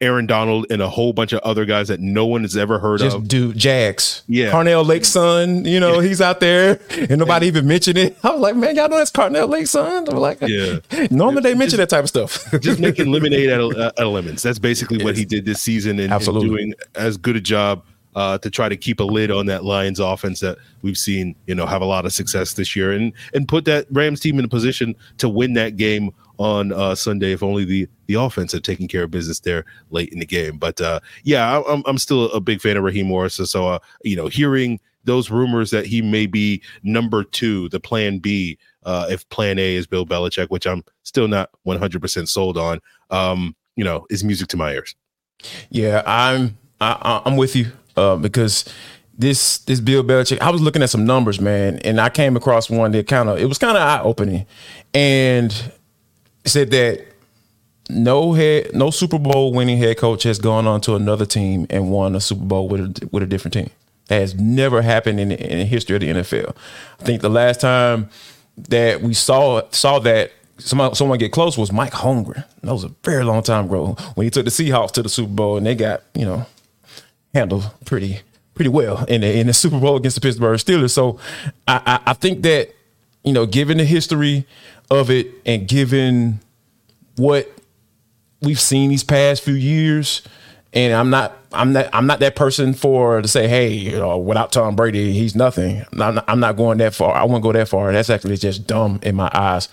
Aaron 0.05 0.27
Donald 0.27 0.67
and 0.71 0.83
a 0.83 0.89
whole 0.89 1.13
bunch 1.13 1.33
of 1.33 1.41
other 1.41 1.65
guys 1.65 1.89
that 1.89 1.99
no 1.99 2.27
one 2.27 2.43
has 2.43 2.57
ever 2.57 2.79
heard 2.79 3.01
Just 3.01 3.17
of. 3.17 3.27
Dude, 3.27 3.57
Jags. 3.57 4.23
Yeah. 4.29 4.53
Carnell 4.53 4.87
Lake's 4.87 5.09
son, 5.09 5.65
you 5.65 5.81
know, 5.81 6.01
yeah. 6.01 6.09
he's 6.09 6.21
out 6.21 6.41
there 6.41 6.79
and 6.91 7.19
nobody 7.19 7.47
even 7.47 7.67
mentioned 7.67 7.97
it. 7.97 8.17
I 8.23 8.31
was 8.33 8.41
like, 8.41 8.55
man, 8.55 8.77
y'all 8.77 8.89
know 8.89 8.99
that's 8.99 9.11
Carnell 9.11 9.49
Lake's 9.49 9.71
son? 9.71 10.07
I'm 10.09 10.17
like, 10.17 10.41
yeah. 10.43 10.79
Normally 11.11 11.43
they 11.43 11.55
mention 11.55 11.79
just, 11.79 11.91
that 11.91 11.91
type 11.91 12.05
of 12.05 12.09
stuff. 12.11 12.53
just 12.61 12.81
making 12.81 13.07
lemonade 13.11 13.51
out 13.51 13.61
of, 13.61 13.77
out 13.77 13.99
of 13.99 14.13
lemons. 14.13 14.43
That's 14.43 14.59
basically 14.59 15.03
what 15.03 15.17
he 15.17 15.25
did 15.25 15.47
this 15.47 15.63
season 15.63 15.99
and, 15.99 16.13
Absolutely. 16.13 16.49
and 16.49 16.57
doing 16.57 16.75
as 16.95 17.17
good 17.17 17.37
a 17.37 17.41
job 17.41 17.83
uh, 18.15 18.39
to 18.39 18.51
try 18.51 18.69
to 18.69 18.77
keep 18.77 19.01
a 19.01 19.05
lid 19.05 19.31
on 19.31 19.47
that 19.47 19.65
Lions 19.65 19.99
offense 19.99 20.41
that 20.41 20.59
we've 20.83 20.99
seen, 20.99 21.35
you 21.47 21.55
know, 21.55 21.67
have 21.67 21.83
a 21.83 21.87
lot 21.87 22.05
of 22.05 22.13
success 22.13 22.53
this 22.53 22.77
year 22.77 22.93
and 22.93 23.13
and 23.33 23.49
put 23.49 23.65
that 23.65 23.87
Rams 23.91 24.21
team 24.21 24.39
in 24.39 24.45
a 24.45 24.49
position 24.49 24.95
to 25.19 25.29
win 25.29 25.55
that 25.55 25.77
game 25.77 26.13
on 26.39 26.73
uh, 26.73 26.95
Sunday 26.95 27.33
if 27.33 27.43
only 27.43 27.65
the 27.65 27.89
the 28.07 28.15
offense 28.15 28.53
had 28.53 28.65
taken 28.65 28.89
care 28.89 29.05
of 29.05 29.11
business 29.11 29.41
there 29.41 29.65
late 29.91 30.11
in 30.11 30.19
the 30.19 30.27
game. 30.27 30.59
But 30.59 30.81
uh, 30.81 31.01
yeah, 31.23 31.63
I'm 31.67 31.83
I'm 31.87 31.99
still 31.99 32.31
a 32.33 32.41
big 32.41 32.61
fan 32.61 32.77
of 32.77 32.85
Raheem 32.85 33.07
Morris. 33.07 33.37
So 33.37 33.69
uh, 33.69 33.79
you 34.03 34.17
know, 34.17 34.29
hearing 34.29 34.81
those 35.05 35.31
rumors 35.31 35.71
that 35.71 35.87
he 35.87 36.01
may 36.01 36.27
be 36.27 36.63
number 36.83 37.25
two, 37.25 37.69
the 37.69 37.81
Plan 37.81 38.19
B, 38.19 38.59
uh, 38.85 39.07
if 39.11 39.29
Plan 39.29 39.59
A 39.59 39.75
is 39.75 39.87
Bill 39.87 40.07
Belichick, 40.07 40.49
which 40.49 40.67
I'm 40.67 40.83
still 41.03 41.29
not 41.29 41.51
100 41.65 42.01
percent 42.01 42.29
sold 42.29 42.59
on, 42.59 42.81
um, 43.11 43.55
you 43.77 43.85
know, 43.85 44.07
is 44.11 44.25
music 44.25 44.49
to 44.49 44.57
my 44.57 44.73
ears. 44.73 44.95
Yeah, 45.71 46.03
I'm 46.07 46.57
I, 46.81 47.23
I'm 47.25 47.37
with 47.37 47.55
you 47.57 47.67
uh, 47.97 48.17
because 48.17 48.65
this 49.17 49.59
this 49.59 49.81
Bill 49.81 50.03
Belichick. 50.03 50.41
I 50.41 50.51
was 50.51 50.61
looking 50.61 50.83
at 50.83 50.91
some 50.91 51.05
numbers, 51.05 51.41
man, 51.41 51.79
and 51.79 52.01
I 52.01 52.09
came 52.09 52.37
across 52.37 52.69
one 52.69 52.93
that 52.93 53.07
kind 53.07 53.29
of 53.29 53.39
it 53.39 53.47
was 53.47 53.59
kind 53.59 53.77
of 53.77 53.83
eye 53.83 54.03
opening, 54.03 54.47
and 54.93 55.73
said 56.45 56.71
that 56.71 57.07
no 57.89 58.33
head, 58.33 58.75
no 58.75 58.91
Super 58.91 59.19
Bowl 59.19 59.53
winning 59.53 59.79
head 59.79 59.99
coach 59.99 60.23
has 60.23 60.39
gone 60.39 60.67
on 60.67 60.81
to 60.83 60.95
another 60.95 61.27
team 61.27 61.67
and 61.71 61.91
won 61.91 62.15
a 62.15 62.21
Super 62.21 62.45
Bowl 62.45 62.69
with 62.69 62.81
a, 62.81 63.09
with 63.13 63.23
a 63.23 63.27
different 63.27 63.55
team. 63.55 63.71
That 64.09 64.21
has 64.21 64.35
never 64.35 64.83
happened 64.83 65.21
in, 65.21 65.33
in 65.33 65.59
the 65.59 65.65
history 65.65 65.97
of 65.97 66.01
the 66.01 66.09
NFL. 66.09 66.55
I 67.01 67.05
think 67.05 67.23
the 67.23 67.31
last 67.31 67.61
time 67.61 68.11
that 68.57 69.01
we 69.01 69.15
saw 69.15 69.63
saw 69.71 69.99
that 70.01 70.31
someone 70.59 70.95
someone 70.95 71.19
get 71.19 71.33
close 71.33 71.57
was 71.59 71.73
Mike 71.73 71.93
Holmgren. 71.93 72.45
That 72.63 72.73
was 72.73 72.85
a 72.85 72.91
very 73.03 73.25
long 73.25 73.43
time 73.43 73.67
ago 73.67 73.97
when 74.15 74.25
he 74.25 74.31
took 74.31 74.45
the 74.45 74.51
Seahawks 74.51 74.93
to 74.93 75.03
the 75.03 75.09
Super 75.09 75.33
Bowl 75.33 75.57
and 75.57 75.67
they 75.67 75.75
got 75.75 76.03
you 76.15 76.25
know 76.25 76.47
handled 77.35 77.71
pretty 77.87 78.21
pretty 78.55 78.69
well 78.69 79.05
in 79.07 79.23
the 79.23 79.39
in 79.39 79.47
the 79.47 79.55
Super 79.55 79.81
Bowl 79.81 79.97
against 79.97 80.17
the 80.17 80.21
Pittsburgh 80.21 80.59
Steelers. 80.59 80.91
So 80.93 81.19
I, 81.67 81.81
I, 81.87 82.11
I 82.11 82.13
think 82.13 82.43
that 82.43 82.75
you 83.25 83.33
know, 83.33 83.47
given 83.47 83.79
the 83.79 83.85
history 83.85 84.47
of 84.91 85.11
it 85.11 85.29
and 85.47 85.67
given 85.67 86.41
what 87.17 87.51
we've 88.41 88.61
seen 88.61 88.91
these 88.91 89.05
past 89.05 89.43
few 89.43 89.55
years, 89.55 90.23
and 90.73 90.93
I'm 90.93 91.11
not 91.11 91.37
I'm 91.53 91.73
not 91.73 91.89
I'm 91.93 92.07
not 92.07 92.21
that 92.21 92.37
person 92.37 92.75
for 92.75 93.23
to 93.23 93.29
say, 93.29 93.49
hey, 93.49 93.73
you 93.73 93.93
know, 93.93 94.19
without 94.19 94.53
Tom 94.53 94.77
Brady, 94.77 95.13
he's 95.13 95.35
nothing. 95.35 95.85
I'm 95.93 96.15
not, 96.17 96.25
I'm 96.29 96.41
not 96.41 96.57
going 96.57 96.79
that 96.79 96.95
far. 96.95 97.15
I 97.15 97.25
won't 97.25 97.43
go 97.43 97.53
that 97.53 97.69
far. 97.69 97.93
That's 97.93 98.11
actually 98.11 98.37
just 98.37 98.67
dumb 98.67 98.99
in 99.03 99.15
my 99.15 99.31
eyes. 99.33 99.69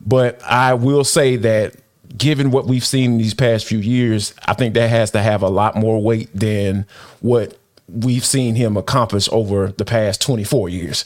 But 0.00 0.42
I 0.44 0.74
will 0.74 1.04
say 1.04 1.36
that 1.36 1.74
given 2.16 2.50
what 2.50 2.66
we've 2.66 2.84
seen 2.84 3.12
in 3.12 3.18
these 3.18 3.34
past 3.34 3.66
few 3.66 3.78
years, 3.78 4.34
I 4.46 4.54
think 4.54 4.74
that 4.74 4.88
has 4.88 5.10
to 5.12 5.22
have 5.22 5.42
a 5.42 5.48
lot 5.48 5.76
more 5.76 6.00
weight 6.00 6.30
than 6.32 6.86
what 7.20 7.58
we've 7.88 8.24
seen 8.24 8.54
him 8.54 8.76
accomplish 8.76 9.28
over 9.32 9.68
the 9.72 9.84
past 9.84 10.20
24 10.22 10.68
years. 10.68 11.04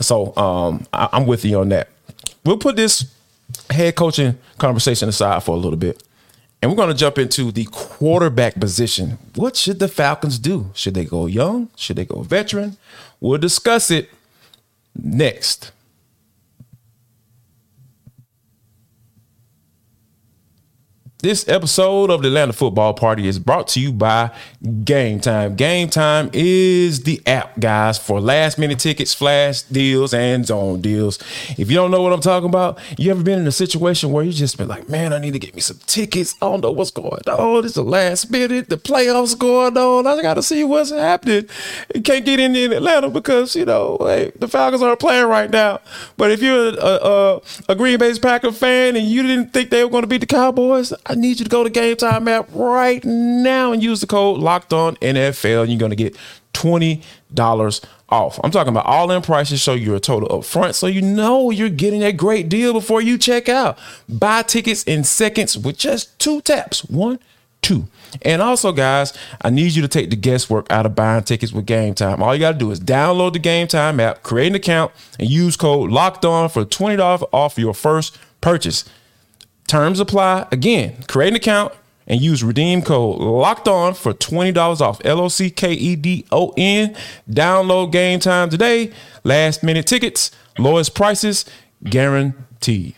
So 0.00 0.36
um, 0.36 0.86
I, 0.92 1.08
I'm 1.12 1.26
with 1.26 1.44
you 1.44 1.60
on 1.60 1.70
that. 1.70 1.88
We'll 2.44 2.58
put 2.58 2.76
this 2.76 3.12
head 3.70 3.96
coaching 3.96 4.38
conversation 4.58 5.08
aside 5.08 5.42
for 5.42 5.54
a 5.54 5.58
little 5.58 5.78
bit. 5.78 6.02
And 6.62 6.70
we're 6.70 6.76
going 6.76 6.90
to 6.90 6.94
jump 6.94 7.18
into 7.18 7.50
the 7.50 7.64
quarterback 7.64 8.60
position. 8.60 9.18
What 9.34 9.56
should 9.56 9.78
the 9.78 9.88
Falcons 9.88 10.38
do? 10.38 10.70
Should 10.74 10.94
they 10.94 11.06
go 11.06 11.26
young? 11.26 11.70
Should 11.74 11.96
they 11.96 12.04
go 12.04 12.22
veteran? 12.22 12.76
We'll 13.18 13.38
discuss 13.38 13.90
it 13.90 14.10
next. 14.94 15.72
This 21.22 21.46
episode 21.48 22.08
of 22.08 22.22
the 22.22 22.28
Atlanta 22.28 22.54
Football 22.54 22.94
Party 22.94 23.28
is 23.28 23.38
brought 23.38 23.68
to 23.68 23.80
you 23.80 23.92
by 23.92 24.30
Game 24.84 25.20
Time. 25.20 25.54
Game 25.54 25.90
Time 25.90 26.30
is 26.32 27.02
the 27.02 27.20
app, 27.26 27.60
guys, 27.60 27.98
for 27.98 28.22
last 28.22 28.56
minute 28.58 28.78
tickets, 28.78 29.12
flash 29.12 29.60
deals, 29.60 30.14
and 30.14 30.46
zone 30.46 30.80
deals. 30.80 31.18
If 31.58 31.70
you 31.70 31.76
don't 31.76 31.90
know 31.90 32.00
what 32.00 32.14
I'm 32.14 32.22
talking 32.22 32.48
about, 32.48 32.78
you 32.96 33.10
ever 33.10 33.22
been 33.22 33.38
in 33.38 33.46
a 33.46 33.52
situation 33.52 34.12
where 34.12 34.24
you 34.24 34.32
just 34.32 34.56
been 34.56 34.68
like, 34.68 34.88
man, 34.88 35.12
I 35.12 35.18
need 35.18 35.34
to 35.34 35.38
get 35.38 35.54
me 35.54 35.60
some 35.60 35.78
tickets. 35.84 36.36
I 36.40 36.46
don't 36.46 36.62
know 36.62 36.70
what's 36.70 36.90
going 36.90 37.28
on. 37.28 37.66
It's 37.66 37.74
the 37.74 37.84
last 37.84 38.30
minute, 38.30 38.70
the 38.70 38.78
playoffs 38.78 39.38
going 39.38 39.76
on. 39.76 40.06
I 40.06 40.22
got 40.22 40.34
to 40.34 40.42
see 40.42 40.64
what's 40.64 40.90
happening. 40.90 41.50
You 41.94 42.00
can't 42.00 42.24
get 42.24 42.40
in 42.40 42.56
in 42.56 42.72
Atlanta 42.72 43.10
because, 43.10 43.54
you 43.54 43.66
know, 43.66 43.98
hey, 44.00 44.32
the 44.38 44.48
Falcons 44.48 44.80
aren't 44.80 45.00
playing 45.00 45.26
right 45.26 45.50
now. 45.50 45.80
But 46.16 46.30
if 46.30 46.40
you're 46.40 46.68
a, 46.68 46.80
a, 46.80 47.40
a 47.68 47.74
Green 47.74 47.98
Bay 47.98 48.18
Packer 48.18 48.52
fan 48.52 48.96
and 48.96 49.06
you 49.06 49.22
didn't 49.22 49.52
think 49.52 49.68
they 49.68 49.84
were 49.84 49.90
going 49.90 50.04
to 50.04 50.08
beat 50.08 50.22
the 50.22 50.26
Cowboys, 50.26 50.94
I 51.10 51.14
need 51.14 51.40
you 51.40 51.44
to 51.44 51.50
go 51.50 51.64
to 51.64 51.70
Game 51.70 51.96
Time 51.96 52.28
app 52.28 52.48
right 52.52 53.04
now 53.04 53.72
and 53.72 53.82
use 53.82 54.00
the 54.00 54.06
code 54.06 54.38
Locked 54.38 54.72
On 54.72 54.94
NFL. 54.96 55.62
And 55.62 55.72
you're 55.72 55.88
to 55.88 55.96
get 55.96 56.16
twenty 56.52 57.02
dollars 57.34 57.80
off. 58.10 58.38
I'm 58.44 58.52
talking 58.52 58.72
about 58.72 58.86
all 58.86 59.10
in 59.10 59.20
prices, 59.20 59.60
show 59.60 59.74
you're 59.74 59.96
a 59.96 60.00
total 60.00 60.28
upfront, 60.28 60.74
so 60.74 60.86
you 60.86 61.02
know 61.02 61.50
you're 61.50 61.68
getting 61.68 62.04
a 62.04 62.12
great 62.12 62.48
deal 62.48 62.72
before 62.72 63.00
you 63.00 63.18
check 63.18 63.48
out. 63.48 63.76
Buy 64.08 64.42
tickets 64.42 64.84
in 64.84 65.02
seconds 65.02 65.58
with 65.58 65.78
just 65.78 66.16
two 66.20 66.40
taps. 66.42 66.84
One, 66.84 67.18
two. 67.60 67.88
And 68.22 68.40
also, 68.40 68.70
guys, 68.70 69.12
I 69.42 69.50
need 69.50 69.72
you 69.72 69.82
to 69.82 69.88
take 69.88 70.10
the 70.10 70.16
guesswork 70.16 70.70
out 70.70 70.86
of 70.86 70.94
buying 70.94 71.24
tickets 71.24 71.52
with 71.52 71.66
Game 71.66 71.94
Time. 71.94 72.22
All 72.22 72.34
you 72.34 72.40
got 72.40 72.52
to 72.52 72.58
do 72.58 72.70
is 72.70 72.78
download 72.78 73.32
the 73.32 73.40
Game 73.40 73.66
Time 73.66 73.98
app, 73.98 74.22
create 74.22 74.48
an 74.48 74.54
account, 74.54 74.92
and 75.18 75.28
use 75.28 75.56
code 75.56 75.90
Locked 75.90 76.24
On 76.24 76.48
for 76.48 76.64
twenty 76.64 76.96
dollars 76.96 77.24
off 77.32 77.58
your 77.58 77.74
first 77.74 78.16
purchase. 78.40 78.84
Terms 79.70 80.00
apply. 80.00 80.48
Again, 80.50 80.96
create 81.06 81.28
an 81.28 81.36
account 81.36 81.72
and 82.08 82.20
use 82.20 82.42
redeem 82.42 82.82
code 82.82 83.20
locked 83.20 83.68
on 83.68 83.94
for 83.94 84.12
$20 84.12 84.80
off. 84.80 85.00
L 85.04 85.20
O 85.20 85.28
C 85.28 85.48
K 85.48 85.72
E 85.72 85.94
D 85.94 86.26
O 86.32 86.52
N. 86.56 86.96
Download 87.30 87.92
game 87.92 88.18
time 88.18 88.50
today. 88.50 88.90
Last 89.22 89.62
minute 89.62 89.86
tickets, 89.86 90.32
lowest 90.58 90.96
prices 90.96 91.44
guaranteed. 91.84 92.96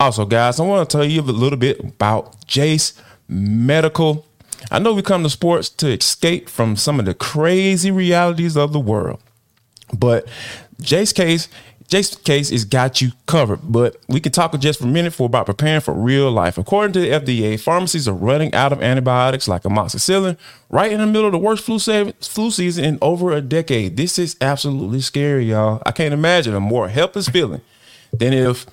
Also, 0.00 0.24
guys, 0.24 0.58
I 0.58 0.64
want 0.64 0.88
to 0.88 0.96
tell 0.96 1.04
you 1.04 1.20
a 1.20 1.22
little 1.22 1.58
bit 1.58 1.80
about 1.80 2.46
Jase 2.46 2.94
Medical. 3.28 4.24
I 4.70 4.78
know 4.78 4.94
we 4.94 5.02
come 5.02 5.22
to 5.22 5.28
sports 5.28 5.68
to 5.68 5.88
escape 5.88 6.48
from 6.48 6.76
some 6.76 6.98
of 6.98 7.04
the 7.04 7.12
crazy 7.12 7.90
realities 7.90 8.56
of 8.56 8.72
the 8.72 8.80
world, 8.80 9.20
but 9.92 10.26
Jase 10.80 11.12
case, 11.12 11.48
Jase 11.88 12.16
case 12.16 12.50
is 12.50 12.64
got 12.64 13.00
you 13.00 13.12
covered. 13.26 13.60
But 13.62 13.96
we 14.08 14.20
can 14.20 14.30
talk 14.30 14.58
just 14.58 14.80
for 14.80 14.86
a 14.86 14.88
minute 14.88 15.14
for 15.14 15.26
about 15.26 15.46
preparing 15.46 15.80
for 15.80 15.94
real 15.94 16.30
life. 16.30 16.58
According 16.58 16.92
to 16.92 17.00
the 17.00 17.08
FDA, 17.08 17.58
pharmacies 17.58 18.06
are 18.06 18.14
running 18.14 18.52
out 18.54 18.72
of 18.72 18.82
antibiotics 18.82 19.48
like 19.48 19.62
amoxicillin 19.62 20.36
right 20.68 20.92
in 20.92 21.00
the 21.00 21.06
middle 21.06 21.26
of 21.26 21.32
the 21.32 21.38
worst 21.38 21.64
flu, 21.64 21.78
flu 21.78 22.50
season 22.50 22.84
in 22.84 22.98
over 23.00 23.32
a 23.32 23.40
decade. 23.40 23.96
This 23.96 24.18
is 24.18 24.36
absolutely 24.40 25.00
scary, 25.00 25.46
y'all. 25.46 25.82
I 25.86 25.92
can't 25.92 26.14
imagine 26.14 26.54
a 26.54 26.60
more 26.60 26.88
helpless 26.88 27.28
feeling 27.28 27.62
than 28.12 28.32
if 28.32 28.66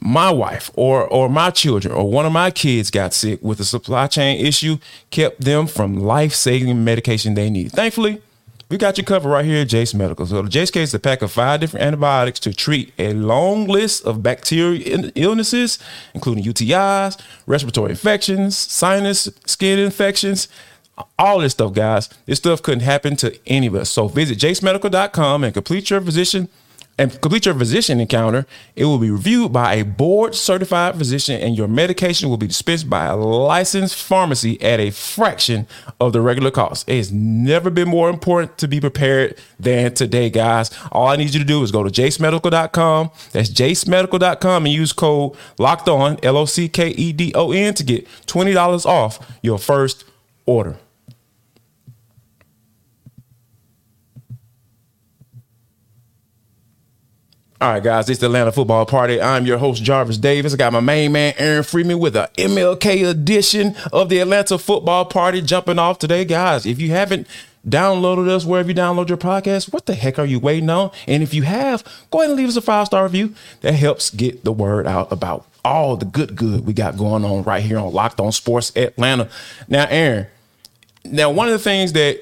my 0.00 0.30
wife 0.30 0.70
or 0.76 1.06
or 1.06 1.28
my 1.28 1.50
children 1.50 1.92
or 1.92 2.10
one 2.10 2.24
of 2.24 2.32
my 2.32 2.50
kids 2.50 2.90
got 2.90 3.12
sick 3.12 3.38
with 3.42 3.60
a 3.60 3.64
supply 3.64 4.06
chain 4.06 4.44
issue 4.44 4.78
kept 5.10 5.42
them 5.42 5.66
from 5.66 5.96
life-saving 5.96 6.82
medication 6.82 7.34
they 7.34 7.50
need. 7.50 7.70
Thankfully, 7.70 8.22
we 8.70 8.78
got 8.78 8.96
you 8.96 9.04
covered 9.04 9.28
right 9.28 9.44
here 9.44 9.62
at 9.62 9.68
Jase 9.68 9.92
Medical. 9.94 10.24
So 10.26 10.42
the 10.42 10.48
Jase 10.48 10.70
case 10.70 10.90
is 10.90 10.94
a 10.94 11.00
pack 11.00 11.22
of 11.22 11.32
five 11.32 11.60
different 11.60 11.84
antibiotics 11.84 12.38
to 12.40 12.54
treat 12.54 12.92
a 12.98 13.12
long 13.12 13.66
list 13.66 14.06
of 14.06 14.22
bacterial 14.22 15.10
illnesses, 15.16 15.80
including 16.14 16.44
UTIs, 16.44 17.20
respiratory 17.46 17.90
infections, 17.90 18.56
sinus, 18.56 19.28
skin 19.44 19.80
infections, 19.80 20.46
all 21.18 21.40
this 21.40 21.52
stuff, 21.52 21.72
guys. 21.72 22.08
This 22.26 22.38
stuff 22.38 22.62
couldn't 22.62 22.84
happen 22.84 23.16
to 23.16 23.36
any 23.46 23.66
of 23.66 23.74
us. 23.74 23.90
So 23.90 24.06
visit 24.06 24.38
jasemedical.com 24.38 25.42
and 25.42 25.52
complete 25.52 25.90
your 25.90 26.00
physician 26.00 26.48
and 26.98 27.18
complete 27.20 27.46
your 27.46 27.54
physician 27.54 27.98
encounter, 27.98 28.46
it 28.76 28.84
will 28.84 28.98
be 28.98 29.10
reviewed 29.10 29.52
by 29.52 29.74
a 29.74 29.84
board 29.84 30.34
certified 30.34 30.96
physician 30.96 31.40
and 31.40 31.56
your 31.56 31.68
medication 31.68 32.28
will 32.28 32.36
be 32.36 32.46
dispensed 32.46 32.90
by 32.90 33.06
a 33.06 33.16
licensed 33.16 33.96
pharmacy 33.96 34.60
at 34.60 34.80
a 34.80 34.90
fraction 34.90 35.66
of 35.98 36.12
the 36.12 36.20
regular 36.20 36.50
cost. 36.50 36.88
It 36.88 36.96
has 36.96 37.10
never 37.10 37.70
been 37.70 37.88
more 37.88 38.10
important 38.10 38.58
to 38.58 38.68
be 38.68 38.80
prepared 38.80 39.38
than 39.58 39.94
today, 39.94 40.28
guys. 40.28 40.70
All 40.92 41.08
I 41.08 41.16
need 41.16 41.32
you 41.32 41.40
to 41.40 41.46
do 41.46 41.62
is 41.62 41.72
go 41.72 41.82
to 41.82 41.90
jasemedical.com. 41.90 43.10
That's 43.32 43.50
jasemedical.com 43.50 44.66
and 44.66 44.74
use 44.74 44.92
code 44.92 45.36
locked 45.58 45.88
on, 45.88 46.18
L 46.22 46.36
O 46.36 46.44
C 46.44 46.68
K 46.68 46.88
E 46.88 47.12
D 47.12 47.32
O 47.34 47.52
N, 47.52 47.72
to 47.74 47.84
get 47.84 48.06
$20 48.26 48.84
off 48.84 49.26
your 49.42 49.58
first 49.58 50.04
order. 50.44 50.76
All 57.62 57.68
right, 57.70 57.82
guys, 57.82 58.08
it's 58.08 58.20
the 58.20 58.26
Atlanta 58.26 58.52
Football 58.52 58.86
Party. 58.86 59.20
I'm 59.20 59.44
your 59.44 59.58
host, 59.58 59.82
Jarvis 59.82 60.16
Davis. 60.16 60.54
I 60.54 60.56
got 60.56 60.72
my 60.72 60.80
main 60.80 61.12
man, 61.12 61.34
Aaron 61.36 61.62
Freeman, 61.62 61.98
with 61.98 62.16
a 62.16 62.30
MLK 62.38 63.06
edition 63.06 63.76
of 63.92 64.08
the 64.08 64.20
Atlanta 64.20 64.56
Football 64.56 65.04
Party 65.04 65.42
jumping 65.42 65.78
off 65.78 65.98
today. 65.98 66.24
Guys, 66.24 66.64
if 66.64 66.80
you 66.80 66.88
haven't 66.88 67.26
downloaded 67.68 68.30
us 68.30 68.46
wherever 68.46 68.70
you 68.70 68.74
download 68.74 69.10
your 69.10 69.18
podcast, 69.18 69.74
what 69.74 69.84
the 69.84 69.92
heck 69.94 70.18
are 70.18 70.24
you 70.24 70.40
waiting 70.40 70.70
on? 70.70 70.90
And 71.06 71.22
if 71.22 71.34
you 71.34 71.42
have, 71.42 71.84
go 72.10 72.20
ahead 72.20 72.30
and 72.30 72.38
leave 72.38 72.48
us 72.48 72.56
a 72.56 72.62
five 72.62 72.86
star 72.86 73.02
review. 73.04 73.34
That 73.60 73.74
helps 73.74 74.08
get 74.08 74.42
the 74.42 74.52
word 74.52 74.86
out 74.86 75.12
about 75.12 75.46
all 75.62 75.98
the 75.98 76.06
good, 76.06 76.36
good 76.36 76.64
we 76.64 76.72
got 76.72 76.96
going 76.96 77.26
on 77.26 77.42
right 77.42 77.62
here 77.62 77.78
on 77.78 77.92
Locked 77.92 78.20
On 78.20 78.32
Sports 78.32 78.74
Atlanta. 78.74 79.28
Now, 79.68 79.86
Aaron, 79.90 80.28
now, 81.04 81.30
one 81.30 81.48
of 81.48 81.52
the 81.52 81.58
things 81.58 81.92
that 81.92 82.20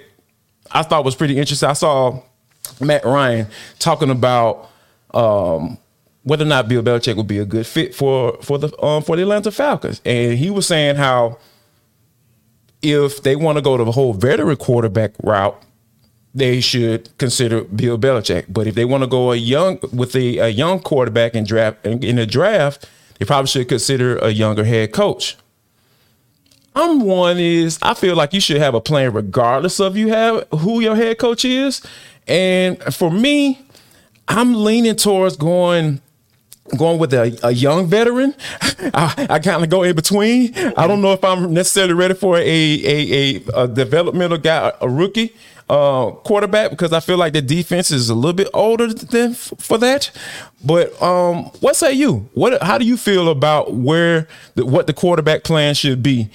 I 0.73 0.83
thought 0.83 1.05
was 1.05 1.15
pretty 1.15 1.39
interesting, 1.39 1.69
I 1.69 1.75
saw 1.75 2.23
Matt 2.81 3.05
Ryan 3.05 3.47
talking 3.79 4.11
about 4.11 4.68
um, 5.15 5.79
whether 6.23 6.45
or 6.45 6.49
not 6.49 6.69
Bill 6.69 6.83
Belichick 6.83 7.17
would 7.17 7.27
be 7.27 7.39
a 7.39 7.45
good 7.45 7.67
fit 7.67 7.95
for 7.95 8.39
for 8.43 8.59
the 8.59 8.85
um, 8.85 9.03
for 9.03 9.17
the 9.17 9.23
Atlanta 9.23 9.51
Falcons, 9.51 10.01
and 10.05 10.39
he 10.39 10.51
was 10.51 10.67
saying 10.67 10.97
how 10.97 11.39
if 12.83 13.23
they 13.23 13.37
want 13.37 13.57
to 13.57 13.63
go 13.63 13.77
to 13.77 13.85
the 13.85 13.93
whole 13.93 14.13
veteran 14.13 14.57
quarterback 14.57 15.13
route, 15.23 15.61
they 16.35 16.61
should 16.61 17.17
consider 17.19 17.65
Bill 17.65 17.99
Belichick. 17.99 18.47
But 18.49 18.67
if 18.67 18.75
they 18.75 18.85
want 18.85 19.03
to 19.03 19.09
go 19.09 19.33
a 19.33 19.37
young 19.37 19.79
with 19.93 20.15
a, 20.15 20.39
a 20.39 20.49
young 20.49 20.81
quarterback 20.81 21.35
in 21.35 21.45
draft 21.45 21.85
in, 21.85 22.17
the 22.17 22.27
draft, 22.27 22.89
they 23.19 23.25
probably 23.25 23.49
should 23.49 23.69
consider 23.69 24.19
a 24.19 24.31
younger 24.31 24.65
head 24.65 24.93
coach. 24.93 25.37
I'm 26.75 27.01
one 27.01 27.39
is 27.39 27.79
I 27.83 27.95
feel 27.95 28.15
like 28.15 28.33
you 28.33 28.41
should 28.41 28.59
have 28.59 28.75
a 28.75 28.81
plan 28.81 29.13
regardless 29.13 29.81
of 29.81 29.97
you 29.97 30.09
have 30.09 30.47
who 30.51 30.81
your 30.81 30.95
head 30.95 31.19
coach 31.19 31.45
is. 31.45 31.83
And 32.29 32.79
for 32.95 33.11
me, 33.11 33.67
I'm 34.29 34.55
leaning 34.65 34.97
towards 34.97 35.37
going 35.37 36.01
going 36.77 36.99
with 36.99 37.15
a, 37.15 37.39
a 37.43 37.51
young 37.51 37.87
veteran. 37.87 38.35
I, 38.95 39.27
I 39.31 39.39
kind 39.39 39.65
of 39.65 39.71
go 39.71 39.83
in 39.83 39.97
between. 39.97 40.55
I 40.77 40.87
don't 40.87 41.01
know 41.01 41.13
if 41.13 41.25
I'm 41.25 41.53
necessarily 41.55 41.95
ready 41.95 42.15
for 42.15 42.37
a 42.37 42.43
a, 42.43 43.37
a, 43.57 43.63
a 43.65 43.69
developmental 43.69 44.39
guy, 44.39 44.73
a 44.81 44.89
rookie. 44.89 45.35
uh, 45.71 46.11
quarterback 46.25 46.71
because 46.71 46.93
I 46.95 47.01
feel 47.01 47.19
like 47.19 47.35
the 47.35 47.43
defense 47.43 47.91
is 47.91 48.09
a 48.09 48.15
little 48.15 48.33
bit 48.33 48.49
older 48.55 48.87
than 48.93 49.33
f- 49.33 49.53
for 49.59 49.77
that. 49.79 50.11
But 50.65 51.01
um, 51.03 51.45
what 51.61 51.77
say 51.77 51.93
you? 51.93 52.29
What 52.35 52.63
how 52.63 52.79
do 52.79 52.87
you 52.87 52.97
feel 52.97 53.29
about 53.29 53.75
where 53.75 54.29
the, 54.55 54.65
what 54.65 54.87
the 54.87 54.95
quarterback 54.95 55.45
plan 55.45 55.75
should 55.75 56.03
be 56.03 56.31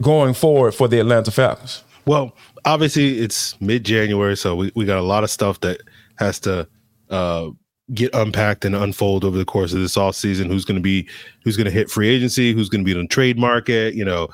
going 0.00 0.32
forward 0.34 0.72
for 0.72 0.88
the 0.88 1.00
Atlanta 1.00 1.30
Falcons? 1.30 1.82
Well, 2.06 2.34
obviously 2.64 3.18
it's 3.18 3.60
mid 3.60 3.84
January, 3.84 4.36
so 4.36 4.56
we, 4.56 4.72
we 4.74 4.84
got 4.86 4.98
a 4.98 5.02
lot 5.02 5.22
of 5.24 5.30
stuff 5.30 5.60
that 5.60 5.80
has 6.16 6.38
to 6.40 6.66
uh, 7.10 7.50
get 7.94 8.14
unpacked 8.14 8.64
and 8.64 8.74
unfold 8.74 9.24
over 9.24 9.38
the 9.38 9.44
course 9.44 9.72
of 9.72 9.80
this 9.80 9.96
off 9.96 10.14
season. 10.14 10.48
Who's 10.48 10.64
going 10.64 10.76
to 10.76 10.82
be 10.82 11.08
who's 11.44 11.56
going 11.56 11.66
to 11.66 11.70
hit 11.70 11.90
free 11.90 12.08
agency? 12.08 12.52
Who's 12.52 12.68
going 12.68 12.84
to 12.84 12.84
be 12.84 12.98
on 12.98 13.04
the 13.04 13.08
trade 13.08 13.38
market? 13.38 13.94
You 13.94 14.04
know 14.04 14.28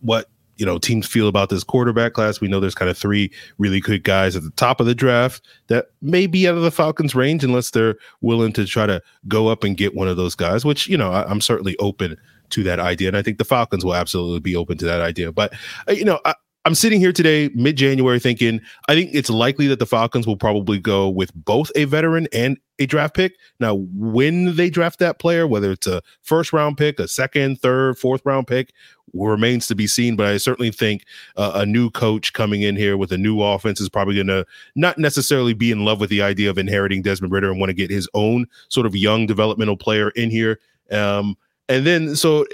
what 0.00 0.28
you 0.56 0.64
know 0.64 0.78
teams 0.78 1.06
feel 1.06 1.28
about 1.28 1.50
this 1.50 1.64
quarterback 1.64 2.12
class. 2.12 2.40
We 2.40 2.48
know 2.48 2.60
there's 2.60 2.74
kind 2.74 2.90
of 2.90 2.96
three 2.96 3.30
really 3.58 3.80
good 3.80 4.04
guys 4.04 4.36
at 4.36 4.42
the 4.42 4.50
top 4.52 4.80
of 4.80 4.86
the 4.86 4.94
draft 4.94 5.42
that 5.66 5.86
may 6.00 6.26
be 6.26 6.48
out 6.48 6.56
of 6.56 6.62
the 6.62 6.70
Falcons' 6.70 7.14
range 7.14 7.44
unless 7.44 7.70
they're 7.70 7.96
willing 8.20 8.52
to 8.54 8.64
try 8.66 8.86
to 8.86 9.02
go 9.28 9.48
up 9.48 9.64
and 9.64 9.76
get 9.76 9.94
one 9.94 10.08
of 10.08 10.16
those 10.16 10.34
guys. 10.34 10.64
Which 10.64 10.86
you 10.88 10.96
know 10.96 11.12
I, 11.12 11.24
I'm 11.28 11.40
certainly 11.40 11.76
open 11.78 12.16
to 12.50 12.62
that 12.62 12.80
idea, 12.80 13.08
and 13.08 13.16
I 13.16 13.22
think 13.22 13.38
the 13.38 13.44
Falcons 13.44 13.84
will 13.84 13.94
absolutely 13.94 14.40
be 14.40 14.56
open 14.56 14.78
to 14.78 14.84
that 14.84 15.00
idea. 15.00 15.32
But 15.32 15.52
uh, 15.88 15.92
you 15.92 16.04
know 16.04 16.20
I, 16.24 16.34
I'm 16.66 16.74
sitting 16.74 16.98
here 16.98 17.12
today, 17.12 17.50
mid 17.54 17.76
January, 17.76 18.18
thinking 18.18 18.60
I 18.88 18.94
think 18.94 19.10
it's 19.12 19.28
likely 19.28 19.66
that 19.66 19.78
the 19.78 19.86
Falcons 19.86 20.26
will 20.26 20.36
probably 20.36 20.78
go 20.78 21.10
with 21.10 21.30
both 21.34 21.70
a 21.76 21.84
veteran 21.84 22.26
and 22.32 22.56
a 22.78 22.86
draft 22.86 23.14
pick. 23.14 23.34
Now, 23.60 23.74
when 23.94 24.56
they 24.56 24.70
draft 24.70 24.98
that 25.00 25.18
player, 25.18 25.46
whether 25.46 25.72
it's 25.72 25.86
a 25.86 26.00
first 26.22 26.54
round 26.54 26.78
pick, 26.78 26.98
a 26.98 27.06
second, 27.06 27.60
third, 27.60 27.98
fourth 27.98 28.22
round 28.24 28.46
pick, 28.46 28.72
remains 29.12 29.66
to 29.66 29.74
be 29.74 29.86
seen. 29.86 30.16
But 30.16 30.26
I 30.26 30.38
certainly 30.38 30.70
think 30.70 31.04
uh, 31.36 31.52
a 31.54 31.66
new 31.66 31.90
coach 31.90 32.32
coming 32.32 32.62
in 32.62 32.76
here 32.76 32.96
with 32.96 33.12
a 33.12 33.18
new 33.18 33.42
offense 33.42 33.78
is 33.78 33.90
probably 33.90 34.14
going 34.14 34.26
to 34.28 34.46
not 34.74 34.96
necessarily 34.96 35.52
be 35.52 35.70
in 35.70 35.84
love 35.84 36.00
with 36.00 36.08
the 36.08 36.22
idea 36.22 36.48
of 36.48 36.56
inheriting 36.56 37.02
Desmond 37.02 37.32
Ridder 37.32 37.50
and 37.50 37.60
want 37.60 37.70
to 37.70 37.74
get 37.74 37.90
his 37.90 38.08
own 38.14 38.46
sort 38.68 38.86
of 38.86 38.96
young 38.96 39.26
developmental 39.26 39.76
player 39.76 40.08
in 40.10 40.30
here. 40.30 40.58
Um, 40.90 41.36
and 41.68 41.86
then, 41.86 42.16
so 42.16 42.46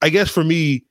I 0.00 0.08
guess 0.08 0.30
for 0.30 0.42
me, 0.42 0.84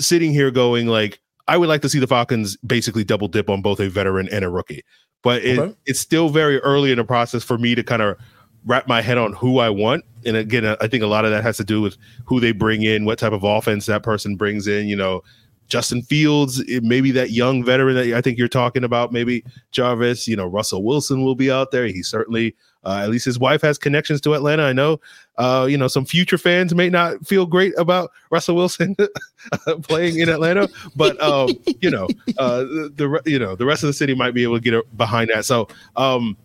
sitting 0.00 0.32
here 0.32 0.50
going 0.50 0.86
like, 0.86 1.20
I 1.48 1.56
would 1.56 1.68
like 1.68 1.82
to 1.82 1.88
see 1.88 1.98
the 1.98 2.06
Falcons 2.06 2.56
basically 2.58 3.04
double 3.04 3.26
dip 3.26 3.48
on 3.48 3.62
both 3.62 3.80
a 3.80 3.88
veteran 3.88 4.28
and 4.30 4.44
a 4.44 4.50
rookie. 4.50 4.84
But 5.22 5.42
it, 5.44 5.58
okay. 5.58 5.74
it's 5.86 5.98
still 5.98 6.28
very 6.28 6.58
early 6.60 6.92
in 6.92 6.98
the 6.98 7.04
process 7.04 7.42
for 7.42 7.58
me 7.58 7.74
to 7.74 7.82
kind 7.82 8.02
of 8.02 8.16
wrap 8.64 8.86
my 8.86 9.00
head 9.00 9.18
on 9.18 9.32
who 9.32 9.58
I 9.58 9.70
want. 9.70 10.04
And 10.24 10.36
again, 10.36 10.76
I 10.80 10.86
think 10.86 11.02
a 11.02 11.06
lot 11.06 11.24
of 11.24 11.30
that 11.30 11.42
has 11.42 11.56
to 11.56 11.64
do 11.64 11.80
with 11.80 11.96
who 12.24 12.38
they 12.38 12.52
bring 12.52 12.82
in, 12.82 13.04
what 13.04 13.18
type 13.18 13.32
of 13.32 13.42
offense 13.42 13.86
that 13.86 14.02
person 14.02 14.36
brings 14.36 14.66
in. 14.68 14.86
You 14.86 14.96
know, 14.96 15.22
Justin 15.68 16.02
Fields, 16.02 16.62
maybe 16.82 17.10
that 17.12 17.30
young 17.30 17.64
veteran 17.64 17.96
that 17.96 18.16
I 18.16 18.20
think 18.20 18.38
you're 18.38 18.48
talking 18.48 18.84
about, 18.84 19.12
maybe 19.12 19.44
Jarvis. 19.72 20.28
You 20.28 20.36
know, 20.36 20.46
Russell 20.46 20.84
Wilson 20.84 21.24
will 21.24 21.34
be 21.34 21.50
out 21.50 21.70
there. 21.70 21.86
He 21.86 22.02
certainly 22.02 22.54
uh, 22.84 23.00
at 23.02 23.10
least 23.10 23.24
his 23.24 23.38
wife 23.38 23.62
has 23.62 23.78
connections 23.78 24.20
to 24.22 24.34
Atlanta. 24.34 24.62
I 24.62 24.72
know, 24.72 25.00
uh, 25.38 25.66
you 25.70 25.78
know, 25.78 25.88
some 25.88 26.04
future 26.04 26.36
fans 26.36 26.74
may 26.74 26.90
not 26.90 27.26
feel 27.26 27.46
great 27.46 27.72
about 27.78 28.10
Russell 28.30 28.56
Wilson 28.56 28.96
playing 29.82 30.18
in 30.18 30.28
Atlanta, 30.28 30.68
but 30.96 31.20
um, 31.22 31.50
you 31.80 31.90
know, 31.90 32.08
uh, 32.38 32.58
the, 32.60 33.22
you 33.24 33.38
know 33.38 33.54
the 33.54 33.64
rest 33.64 33.84
of 33.84 33.86
the 33.86 33.92
city 33.92 34.14
might 34.14 34.34
be 34.34 34.42
able 34.42 34.60
to 34.60 34.60
get 34.60 34.96
behind 34.96 35.30
that. 35.32 35.44
So, 35.44 35.68
um, 35.96 36.36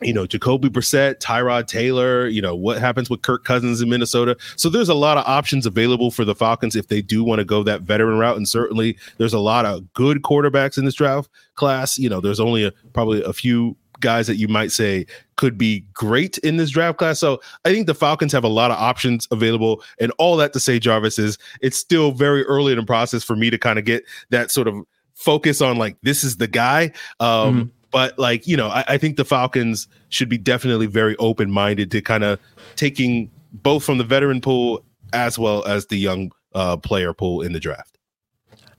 you 0.00 0.12
know, 0.12 0.26
Jacoby 0.26 0.68
Brissett, 0.68 1.18
Tyrod 1.18 1.66
Taylor, 1.66 2.28
you 2.28 2.40
know, 2.40 2.54
what 2.54 2.78
happens 2.78 3.10
with 3.10 3.22
Kirk 3.22 3.44
Cousins 3.44 3.80
in 3.80 3.88
Minnesota. 3.88 4.36
So 4.56 4.68
there's 4.68 4.88
a 4.88 4.94
lot 4.94 5.18
of 5.18 5.26
options 5.26 5.66
available 5.66 6.10
for 6.10 6.24
the 6.24 6.34
Falcons 6.34 6.76
if 6.76 6.88
they 6.88 7.02
do 7.02 7.24
want 7.24 7.40
to 7.40 7.44
go 7.44 7.62
that 7.64 7.82
veteran 7.82 8.18
route. 8.18 8.36
And 8.36 8.48
certainly 8.48 8.96
there's 9.18 9.32
a 9.32 9.38
lot 9.38 9.66
of 9.66 9.92
good 9.94 10.22
quarterbacks 10.22 10.78
in 10.78 10.84
this 10.84 10.94
draft 10.94 11.30
class. 11.54 11.98
You 11.98 12.08
know, 12.08 12.20
there's 12.20 12.40
only 12.40 12.64
a, 12.64 12.72
probably 12.92 13.22
a 13.22 13.32
few 13.32 13.76
guys 14.04 14.28
that 14.28 14.36
you 14.36 14.46
might 14.46 14.70
say 14.70 15.06
could 15.36 15.58
be 15.58 15.84
great 15.92 16.38
in 16.38 16.58
this 16.58 16.70
draft 16.70 16.98
class. 16.98 17.18
So 17.18 17.40
I 17.64 17.72
think 17.72 17.88
the 17.88 17.94
Falcons 17.94 18.32
have 18.32 18.44
a 18.44 18.48
lot 18.48 18.70
of 18.70 18.76
options 18.76 19.26
available. 19.32 19.82
And 19.98 20.12
all 20.18 20.36
that 20.36 20.52
to 20.52 20.60
say, 20.60 20.78
Jarvis, 20.78 21.18
is 21.18 21.38
it's 21.60 21.76
still 21.76 22.12
very 22.12 22.44
early 22.44 22.72
in 22.72 22.78
the 22.78 22.84
process 22.84 23.24
for 23.24 23.34
me 23.34 23.50
to 23.50 23.58
kind 23.58 23.78
of 23.78 23.84
get 23.84 24.04
that 24.30 24.52
sort 24.52 24.68
of 24.68 24.76
focus 25.14 25.60
on 25.60 25.78
like, 25.78 25.96
this 26.02 26.22
is 26.22 26.36
the 26.36 26.46
guy. 26.46 26.92
Um, 27.18 27.54
mm-hmm. 27.54 27.68
But 27.90 28.18
like, 28.18 28.46
you 28.46 28.56
know, 28.56 28.68
I, 28.68 28.84
I 28.88 28.98
think 28.98 29.16
the 29.16 29.24
Falcons 29.24 29.88
should 30.10 30.28
be 30.28 30.38
definitely 30.38 30.86
very 30.86 31.16
open 31.16 31.50
minded 31.50 31.90
to 31.92 32.02
kind 32.02 32.24
of 32.24 32.38
taking 32.76 33.30
both 33.52 33.84
from 33.84 33.98
the 33.98 34.04
veteran 34.04 34.40
pool 34.40 34.84
as 35.12 35.38
well 35.38 35.64
as 35.64 35.86
the 35.86 35.96
young 35.96 36.32
uh, 36.54 36.76
player 36.76 37.12
pool 37.12 37.40
in 37.40 37.52
the 37.52 37.60
draft. 37.60 37.98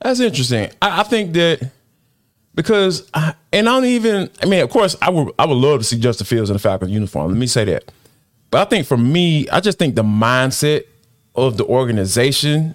That's 0.02 0.20
interesting. 0.20 0.70
I, 0.82 1.00
I 1.00 1.04
think 1.04 1.34
that 1.34 1.72
because 2.56 3.08
I, 3.14 3.36
and 3.52 3.70
I 3.70 3.74
don't 3.74 3.86
even 3.86 4.30
I 4.42 4.46
mean 4.46 4.62
of 4.62 4.70
course 4.70 4.96
I 5.02 5.10
would 5.10 5.34
I 5.38 5.46
would 5.46 5.56
love 5.56 5.82
to 5.82 5.84
see 5.84 6.00
Justin 6.00 6.26
Fields 6.26 6.50
in 6.50 6.56
the 6.56 6.60
Falcons 6.60 6.92
uniform. 6.92 7.30
Let 7.30 7.38
me 7.38 7.48
say 7.48 7.66
that. 7.66 7.92
But 8.50 8.66
I 8.66 8.70
think 8.70 8.88
for 8.88 8.98
me, 8.98 9.48
I 9.50 9.60
just 9.60 9.78
think 9.78 9.96
the 9.96 10.04
mindset 10.04 10.86
of 11.36 11.58
the 11.58 11.66
organization 11.66 12.74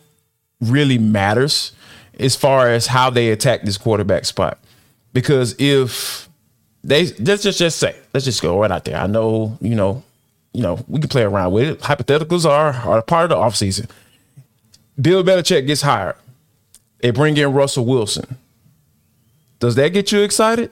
really 0.60 0.98
matters 0.98 1.72
as 2.18 2.36
far 2.36 2.68
as 2.68 2.86
how 2.86 3.08
they 3.08 3.30
attack 3.30 3.62
this 3.62 3.78
quarterback 3.78 4.26
spot. 4.26 4.58
Because 5.12 5.56
if 5.58 6.28
they 6.84 7.06
let's 7.18 7.42
just 7.42 7.58
just 7.58 7.78
say, 7.78 7.96
let's 8.12 8.26
just 8.26 8.42
go 8.42 8.60
right 8.60 8.70
out 8.70 8.84
there. 8.84 8.96
I 8.96 9.06
know, 9.06 9.56
you 9.60 9.74
know, 9.74 10.02
you 10.52 10.62
know, 10.62 10.84
we 10.88 11.00
can 11.00 11.08
play 11.08 11.22
around 11.22 11.52
with 11.52 11.68
it. 11.68 11.80
Hypotheticals 11.80 12.44
are 12.44 12.72
are 12.72 12.98
a 12.98 13.02
part 13.02 13.24
of 13.24 13.30
the 13.30 13.36
offseason. 13.36 13.88
Bill 15.00 15.24
Belichick 15.24 15.66
gets 15.66 15.82
hired. 15.82 16.16
They 16.98 17.10
bring 17.10 17.36
in 17.36 17.52
Russell 17.52 17.86
Wilson. 17.86 18.36
Does 19.60 19.74
that 19.76 19.90
get 19.90 20.10
you 20.10 20.22
excited? 20.22 20.70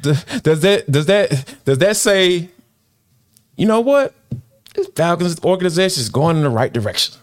Does, 0.00 0.24
that 0.24 0.90
does 0.90 1.06
that 1.06 1.56
does 1.64 1.78
that 1.78 1.96
say, 1.96 2.48
you 3.56 3.66
know 3.66 3.80
what? 3.80 4.14
This 4.74 4.88
Falcons 4.96 5.42
organization 5.44 6.00
is 6.00 6.08
going 6.08 6.38
in 6.38 6.42
the 6.42 6.50
right 6.50 6.72
direction. 6.72 7.16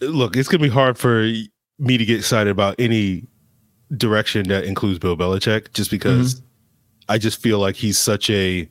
Look, 0.00 0.36
it's 0.36 0.48
gonna 0.48 0.62
be 0.62 0.70
hard 0.70 0.98
for 0.98 1.30
me 1.78 1.98
to 1.98 2.04
get 2.04 2.18
excited 2.18 2.50
about 2.50 2.74
any 2.78 3.26
direction 3.96 4.48
that 4.48 4.64
includes 4.64 4.98
Bill 4.98 5.16
Belichick, 5.16 5.72
just 5.74 5.90
because 5.90 6.36
mm-hmm. 6.36 6.44
I 7.10 7.18
just 7.18 7.42
feel 7.42 7.58
like 7.58 7.76
he's 7.76 7.98
such 7.98 8.30
a 8.30 8.68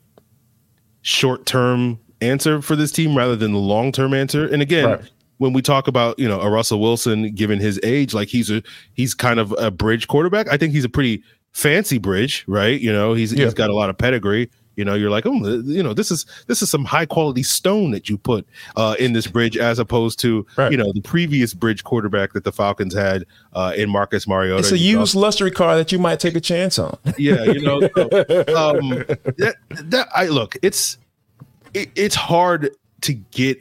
short 1.02 1.46
term 1.46 2.00
answer 2.20 2.60
for 2.60 2.74
this 2.74 2.90
team 2.90 3.16
rather 3.16 3.36
than 3.36 3.52
the 3.52 3.58
long 3.58 3.92
term 3.92 4.12
answer. 4.12 4.46
And 4.46 4.60
again, 4.60 4.88
right 4.88 5.10
when 5.38 5.52
we 5.52 5.62
talk 5.62 5.88
about 5.88 6.18
you 6.18 6.28
know 6.28 6.40
a 6.40 6.50
Russell 6.50 6.80
Wilson, 6.80 7.34
given 7.34 7.58
his 7.58 7.80
age, 7.82 8.14
like 8.14 8.28
he's 8.28 8.50
a 8.50 8.62
he's 8.92 9.14
kind 9.14 9.40
of 9.40 9.54
a 9.58 9.70
bridge 9.70 10.06
quarterback. 10.08 10.48
I 10.48 10.56
think 10.56 10.72
he's 10.72 10.84
a 10.84 10.88
pretty 10.88 11.22
fancy 11.52 11.98
bridge, 11.98 12.44
right? 12.46 12.80
You 12.80 12.92
know, 12.92 13.14
he's 13.14 13.32
yeah. 13.32 13.44
he's 13.44 13.54
got 13.54 13.70
a 13.70 13.74
lot 13.74 13.90
of 13.90 13.98
pedigree. 13.98 14.50
You 14.76 14.84
know, 14.84 14.94
you're 14.94 15.10
like, 15.10 15.26
oh, 15.26 15.32
you 15.64 15.82
know, 15.82 15.92
this 15.92 16.12
is 16.12 16.24
this 16.46 16.62
is 16.62 16.70
some 16.70 16.84
high 16.84 17.04
quality 17.04 17.42
stone 17.42 17.90
that 17.90 18.08
you 18.08 18.16
put 18.16 18.46
uh, 18.76 18.94
in 19.00 19.12
this 19.12 19.26
bridge, 19.26 19.56
as 19.56 19.80
opposed 19.80 20.20
to 20.20 20.46
right. 20.56 20.70
you 20.70 20.78
know 20.78 20.92
the 20.92 21.00
previous 21.00 21.52
bridge 21.52 21.82
quarterback 21.82 22.32
that 22.34 22.44
the 22.44 22.52
Falcons 22.52 22.94
had 22.94 23.24
uh, 23.54 23.72
in 23.76 23.90
Marcus 23.90 24.28
Mariota. 24.28 24.60
It's 24.60 24.70
a 24.70 24.78
used 24.78 25.16
know. 25.16 25.22
luxury 25.22 25.50
car 25.50 25.76
that 25.76 25.90
you 25.90 25.98
might 25.98 26.20
take 26.20 26.36
a 26.36 26.40
chance 26.40 26.78
on. 26.78 26.96
Yeah, 27.16 27.42
you 27.42 27.60
know, 27.60 27.80
so, 27.80 28.02
um, 28.56 28.90
that 29.38 29.56
that 29.68 30.08
I 30.14 30.26
look, 30.26 30.56
it's 30.62 30.96
it, 31.74 31.90
it's 31.96 32.14
hard 32.14 32.70
to 33.00 33.14
get 33.14 33.58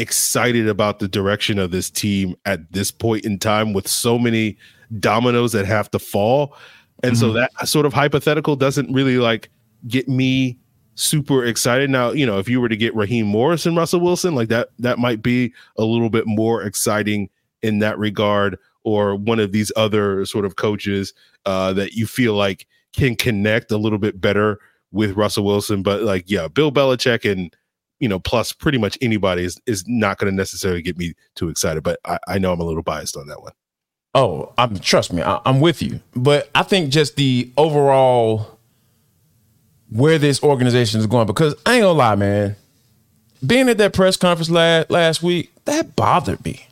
excited 0.00 0.66
about 0.66 0.98
the 0.98 1.06
direction 1.06 1.58
of 1.58 1.70
this 1.70 1.90
team 1.90 2.34
at 2.46 2.72
this 2.72 2.90
point 2.90 3.24
in 3.24 3.38
time 3.38 3.72
with 3.72 3.86
so 3.86 4.18
many 4.18 4.56
dominoes 4.98 5.52
that 5.52 5.66
have 5.66 5.90
to 5.90 5.98
fall. 5.98 6.56
And 7.02 7.12
mm-hmm. 7.12 7.20
so 7.20 7.32
that 7.32 7.50
sort 7.68 7.86
of 7.86 7.92
hypothetical 7.92 8.56
doesn't 8.56 8.92
really 8.92 9.18
like 9.18 9.50
get 9.86 10.08
me 10.08 10.58
super 10.94 11.44
excited. 11.44 11.90
Now, 11.90 12.10
you 12.10 12.26
know, 12.26 12.38
if 12.38 12.48
you 12.48 12.60
were 12.60 12.68
to 12.68 12.76
get 12.76 12.94
Raheem 12.94 13.26
Morris 13.26 13.66
and 13.66 13.76
Russell 13.76 14.00
Wilson, 14.00 14.34
like 14.34 14.48
that, 14.48 14.70
that 14.78 14.98
might 14.98 15.22
be 15.22 15.52
a 15.78 15.84
little 15.84 16.10
bit 16.10 16.26
more 16.26 16.62
exciting 16.62 17.28
in 17.62 17.78
that 17.80 17.98
regard, 17.98 18.58
or 18.84 19.14
one 19.14 19.38
of 19.38 19.52
these 19.52 19.70
other 19.76 20.24
sort 20.24 20.46
of 20.46 20.56
coaches 20.56 21.12
uh, 21.44 21.72
that 21.74 21.92
you 21.92 22.06
feel 22.06 22.34
like 22.34 22.66
can 22.94 23.14
connect 23.14 23.70
a 23.70 23.76
little 23.76 23.98
bit 23.98 24.20
better 24.20 24.58
with 24.92 25.16
Russell 25.16 25.44
Wilson. 25.44 25.82
But 25.82 26.02
like, 26.02 26.30
yeah, 26.30 26.48
Bill 26.48 26.72
Belichick 26.72 27.30
and 27.30 27.54
you 28.00 28.08
know, 28.08 28.18
plus 28.18 28.52
pretty 28.52 28.78
much 28.78 28.98
anybody 29.00 29.44
is 29.44 29.60
is 29.66 29.86
not 29.86 30.18
going 30.18 30.32
to 30.32 30.36
necessarily 30.36 30.82
get 30.82 30.98
me 30.98 31.14
too 31.36 31.48
excited. 31.48 31.82
But 31.82 32.00
I, 32.04 32.18
I 32.26 32.38
know 32.38 32.52
I'm 32.52 32.60
a 32.60 32.64
little 32.64 32.82
biased 32.82 33.16
on 33.16 33.26
that 33.28 33.40
one. 33.42 33.52
Oh, 34.14 34.52
I'm 34.58 34.78
trust 34.80 35.12
me, 35.12 35.22
I, 35.22 35.40
I'm 35.44 35.60
with 35.60 35.82
you. 35.82 36.00
But 36.16 36.50
I 36.54 36.64
think 36.64 36.90
just 36.90 37.16
the 37.16 37.50
overall 37.56 38.58
where 39.90 40.18
this 40.18 40.42
organization 40.42 40.98
is 40.98 41.06
going, 41.06 41.26
because 41.26 41.54
I 41.66 41.74
ain't 41.74 41.82
gonna 41.82 41.92
lie, 41.92 42.16
man. 42.16 42.56
Being 43.46 43.68
at 43.68 43.78
that 43.78 43.92
press 43.92 44.16
conference 44.16 44.50
last 44.50 44.90
last 44.90 45.22
week, 45.22 45.52
that 45.66 45.94
bothered 45.94 46.44
me. 46.44 46.66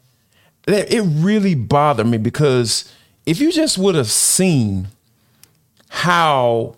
That 0.67 0.93
it 0.93 1.03
really 1.03 1.55
bothered 1.55 2.07
me 2.07 2.19
because 2.19 2.93
if 3.27 3.41
you 3.41 3.53
just 3.53 3.79
would 3.79 3.95
have 3.95 4.11
seen 4.11 4.89
how 5.91 6.77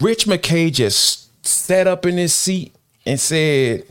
Rich 0.00 0.26
McKay 0.26 0.72
just 0.72 1.46
sat 1.46 1.86
up 1.86 2.06
in 2.06 2.16
his 2.16 2.34
seat 2.34 2.74
and 3.06 3.18
said, 3.18 3.84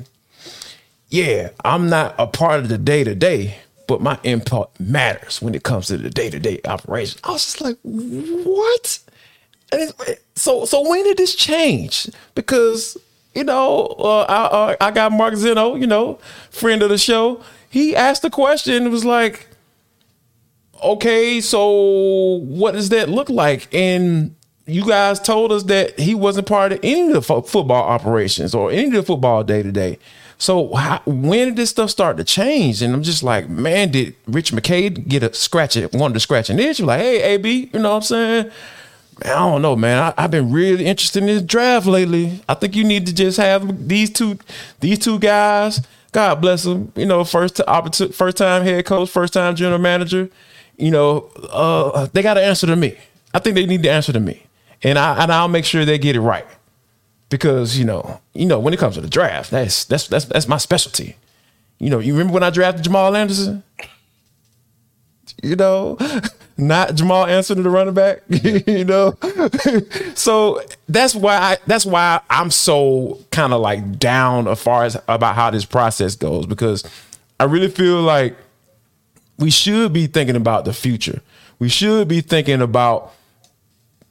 Yeah, 1.10 1.50
I'm 1.63 1.89
not 1.89 2.15
a 2.17 2.28
part 2.28 2.60
of 2.60 2.69
the 2.69 2.78
day 2.78 3.04
to 3.04 3.15
day, 3.15 3.58
but 3.88 4.02
my 4.02 4.19
input 4.24 4.71
matters 4.80 5.41
when 5.41 5.56
it 5.56 5.63
comes 5.63 5.88
to 5.88 5.97
the 5.97 6.10
day 6.10 6.30
to 6.30 6.39
day 6.39 6.62
operation. 6.65 7.19
I 7.24 7.32
was 7.32 7.43
just 7.43 7.62
like, 7.62 7.78
what? 7.84 9.00
So, 10.36 10.65
so 10.65 10.89
when 10.89 11.04
did 11.04 11.17
this 11.17 11.36
change? 11.36 12.10
Because 12.36 12.97
you 13.34 13.43
know, 13.43 13.88
uh, 14.00 14.26
I 14.28 14.43
uh, 14.45 14.76
I 14.82 14.91
got 14.91 15.12
Mark 15.12 15.36
Zeno, 15.36 15.76
you 15.76 15.88
know, 15.88 16.19
friend 16.50 16.82
of 16.84 16.89
the 16.89 16.97
show. 16.97 17.41
He 17.69 17.95
asked 17.95 18.21
the 18.21 18.30
question. 18.30 18.86
It 18.86 18.89
was 18.89 19.06
like, 19.06 19.47
okay, 20.84 21.39
so 21.39 22.39
what 22.41 22.74
does 22.74 22.89
that 22.89 23.08
look 23.08 23.30
like? 23.30 23.74
And 23.74 24.36
you 24.71 24.86
guys 24.86 25.19
told 25.19 25.51
us 25.51 25.63
that 25.63 25.99
he 25.99 26.15
wasn't 26.15 26.47
part 26.47 26.71
of 26.71 26.79
any 26.84 27.07
of 27.07 27.13
the 27.13 27.21
fo- 27.21 27.41
football 27.41 27.84
operations 27.84 28.55
or 28.55 28.71
any 28.71 28.86
of 28.86 28.93
the 28.93 29.03
football 29.03 29.43
day 29.43 29.62
to 29.63 29.71
day. 29.71 29.99
So 30.38 30.73
how, 30.73 31.01
when 31.05 31.49
did 31.49 31.55
this 31.55 31.69
stuff 31.69 31.91
start 31.91 32.17
to 32.17 32.23
change? 32.23 32.81
And 32.81 32.93
I'm 32.93 33.03
just 33.03 33.21
like, 33.21 33.47
man, 33.47 33.91
did 33.91 34.15
Rich 34.25 34.51
McKay 34.51 35.07
get 35.07 35.21
a 35.21 35.34
scratch 35.34 35.77
it, 35.77 35.93
wanted 35.93 36.15
to 36.15 36.19
scratch 36.19 36.49
an 36.49 36.60
itch? 36.60 36.79
Like, 36.79 37.01
hey, 37.01 37.21
AB, 37.36 37.69
you 37.71 37.79
know 37.79 37.89
what 37.91 37.95
I'm 37.97 38.01
saying? 38.01 38.51
I 39.23 39.29
don't 39.29 39.62
know, 39.62 39.75
man. 39.75 40.13
I, 40.17 40.21
have 40.23 40.31
been 40.31 40.51
really 40.51 40.86
interested 40.86 41.21
in 41.21 41.27
this 41.27 41.43
draft 41.43 41.86
lately. 41.86 42.41
I 42.49 42.55
think 42.55 42.75
you 42.75 42.84
need 42.84 43.05
to 43.05 43.13
just 43.13 43.38
have 43.38 43.88
these 43.88 44.10
two, 44.10 44.39
these 44.79 44.97
two 44.97 45.19
guys. 45.19 45.81
God 46.12 46.41
bless 46.41 46.63
them. 46.63 46.91
You 46.95 47.05
know, 47.05 47.23
first 47.23 47.62
opportunity, 47.62 48.13
first 48.13 48.38
time 48.38 48.63
head 48.63 48.86
coach, 48.86 49.10
first 49.10 49.34
time 49.34 49.55
general 49.55 49.79
manager. 49.79 50.29
You 50.77 50.89
know, 50.89 51.29
uh, 51.51 52.07
they 52.13 52.23
got 52.23 52.34
to 52.34 52.43
answer 52.43 52.65
to 52.65 52.75
me. 52.75 52.97
I 53.34 53.39
think 53.39 53.55
they 53.55 53.65
need 53.65 53.84
to 53.84 53.91
answer 53.91 54.12
to 54.12 54.19
me, 54.19 54.45
and 54.84 54.98
I 54.98 55.24
and 55.24 55.32
I'll 55.32 55.48
make 55.48 55.65
sure 55.65 55.86
they 55.86 55.98
get 55.98 56.15
it 56.15 56.22
right 56.22 56.46
because 57.30 57.78
you 57.78 57.86
know, 57.86 58.20
you 58.34 58.46
know, 58.46 58.60
when 58.60 58.74
it 58.74 58.78
comes 58.78 58.96
to 58.96 59.02
the 59.02 59.10
draft, 59.10 59.52
that's 59.52 59.86
that's 59.86 60.08
that's 60.08 60.26
that's 60.26 60.48
my 60.48 60.58
specialty. 60.58 61.15
You 61.80 61.89
know, 61.89 62.00
you 62.00 62.13
remember 62.13 62.34
when 62.34 62.44
I 62.44 62.52
drafted 62.52 62.84
Jamal 62.84 63.15
Anderson? 63.15 63.63
You 65.41 65.56
know, 65.56 65.98
not 66.58 66.94
Jamal 66.94 67.26
Anderson, 67.26 67.63
the 67.63 67.70
running 67.70 67.94
back. 67.96 68.22
you 68.30 68.86
know, 68.86 69.17
so 70.13 70.62
that's 70.88 71.15
why 71.15 71.36
I 71.38 71.58
that's 71.65 71.86
why 71.86 72.22
I'm 72.30 72.52
so 72.52 73.20
kind 73.32 73.54
of 73.54 73.62
like 73.62 73.98
down 73.98 74.48
as 74.48 74.62
far 74.62 74.84
as 74.84 74.96
about 75.08 75.36
how 75.36 75.50
this 75.50 75.65
process 75.65 76.15
goes 76.15 76.46
because 76.46 76.84
I 77.39 77.46
really 77.46 77.70
feel 77.70 78.02
like 78.02 78.36
we 79.39 79.50
should 79.50 79.94
be 79.94 80.06
thinking 80.06 80.36
about 80.36 80.65
the 80.65 80.74
future. 80.74 81.22
We 81.58 81.70
should 81.70 82.08
be 82.08 82.22
thinking 82.22 82.62
about 82.62 83.13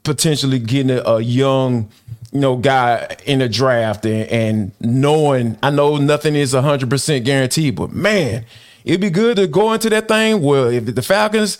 potentially 0.02 0.58
getting 0.58 0.90
a, 1.04 1.20
young 1.20 1.90
you 2.32 2.40
know, 2.40 2.56
guy 2.56 3.16
in 3.26 3.40
the 3.40 3.48
draft 3.48 4.04
and, 4.06 4.28
and 4.28 4.72
knowing 4.80 5.58
I 5.62 5.70
know 5.70 5.96
nothing 5.96 6.34
is 6.36 6.52
hundred 6.52 6.90
percent 6.90 7.24
guaranteed, 7.24 7.74
but 7.76 7.92
man, 7.92 8.44
it'd 8.84 9.00
be 9.00 9.10
good 9.10 9.36
to 9.36 9.46
go 9.46 9.72
into 9.72 9.90
that 9.90 10.08
thing 10.08 10.40
where 10.40 10.70
if 10.72 10.94
the 10.94 11.02
Falcons 11.02 11.58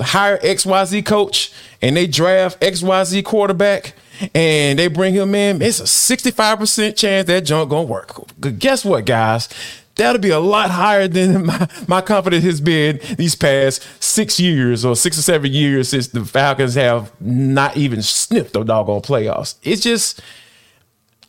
hire 0.00 0.38
XYZ 0.38 1.04
coach 1.06 1.52
and 1.80 1.96
they 1.96 2.06
draft 2.06 2.60
XYZ 2.60 3.24
quarterback 3.24 3.94
and 4.34 4.78
they 4.78 4.88
bring 4.88 5.14
him 5.14 5.34
in, 5.34 5.62
it's 5.62 5.80
a 5.80 5.84
65% 5.84 6.96
chance 6.96 7.26
that 7.26 7.42
junk 7.42 7.70
gonna 7.70 7.82
work. 7.84 8.14
Guess 8.58 8.84
what, 8.84 9.04
guys? 9.04 9.48
That'll 9.96 10.20
be 10.20 10.30
a 10.30 10.38
lot 10.40 10.70
higher 10.70 11.08
than 11.08 11.46
my, 11.46 11.68
my 11.88 12.00
confidence 12.00 12.44
has 12.44 12.60
been 12.60 13.00
these 13.16 13.34
past 13.34 13.86
six 14.02 14.40
years 14.40 14.84
or 14.84 14.96
six 14.96 15.18
or 15.18 15.22
seven 15.22 15.52
years 15.52 15.88
since 15.88 16.08
the 16.08 16.24
Falcons 16.24 16.74
have 16.74 17.12
not 17.20 17.76
even 17.76 18.02
sniffed 18.02 18.56
a 18.56 18.64
doggone 18.64 19.02
playoffs. 19.02 19.56
It's 19.62 19.82
just, 19.82 20.20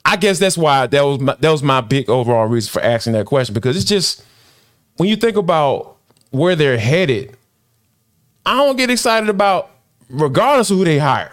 I 0.05 0.17
guess 0.17 0.39
that's 0.39 0.57
why 0.57 0.87
that 0.87 1.01
was 1.01 1.19
my, 1.19 1.35
that 1.39 1.49
was 1.49 1.63
my 1.63 1.81
big 1.81 2.09
overall 2.09 2.45
reason 2.47 2.71
for 2.71 2.81
asking 2.81 3.13
that 3.13 3.25
question 3.25 3.53
because 3.53 3.75
it's 3.75 3.85
just 3.85 4.23
when 4.97 5.09
you 5.09 5.15
think 5.15 5.37
about 5.37 5.97
where 6.31 6.55
they're 6.55 6.77
headed, 6.77 7.35
I 8.45 8.57
don't 8.57 8.75
get 8.75 8.89
excited 8.89 9.29
about 9.29 9.69
regardless 10.09 10.69
of 10.69 10.77
who 10.77 10.85
they 10.85 10.99
hire. 10.99 11.31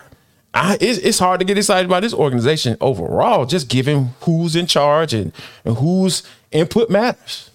I, 0.52 0.76
it's, 0.80 0.98
it's 0.98 1.18
hard 1.18 1.38
to 1.40 1.46
get 1.46 1.56
excited 1.58 1.86
about 1.86 2.02
this 2.02 2.12
organization 2.12 2.76
overall, 2.80 3.46
just 3.46 3.68
given 3.68 4.10
who's 4.22 4.56
in 4.56 4.66
charge 4.66 5.14
and, 5.14 5.32
and 5.64 5.76
whose 5.76 6.24
input 6.52 6.90
matters. 6.90 7.50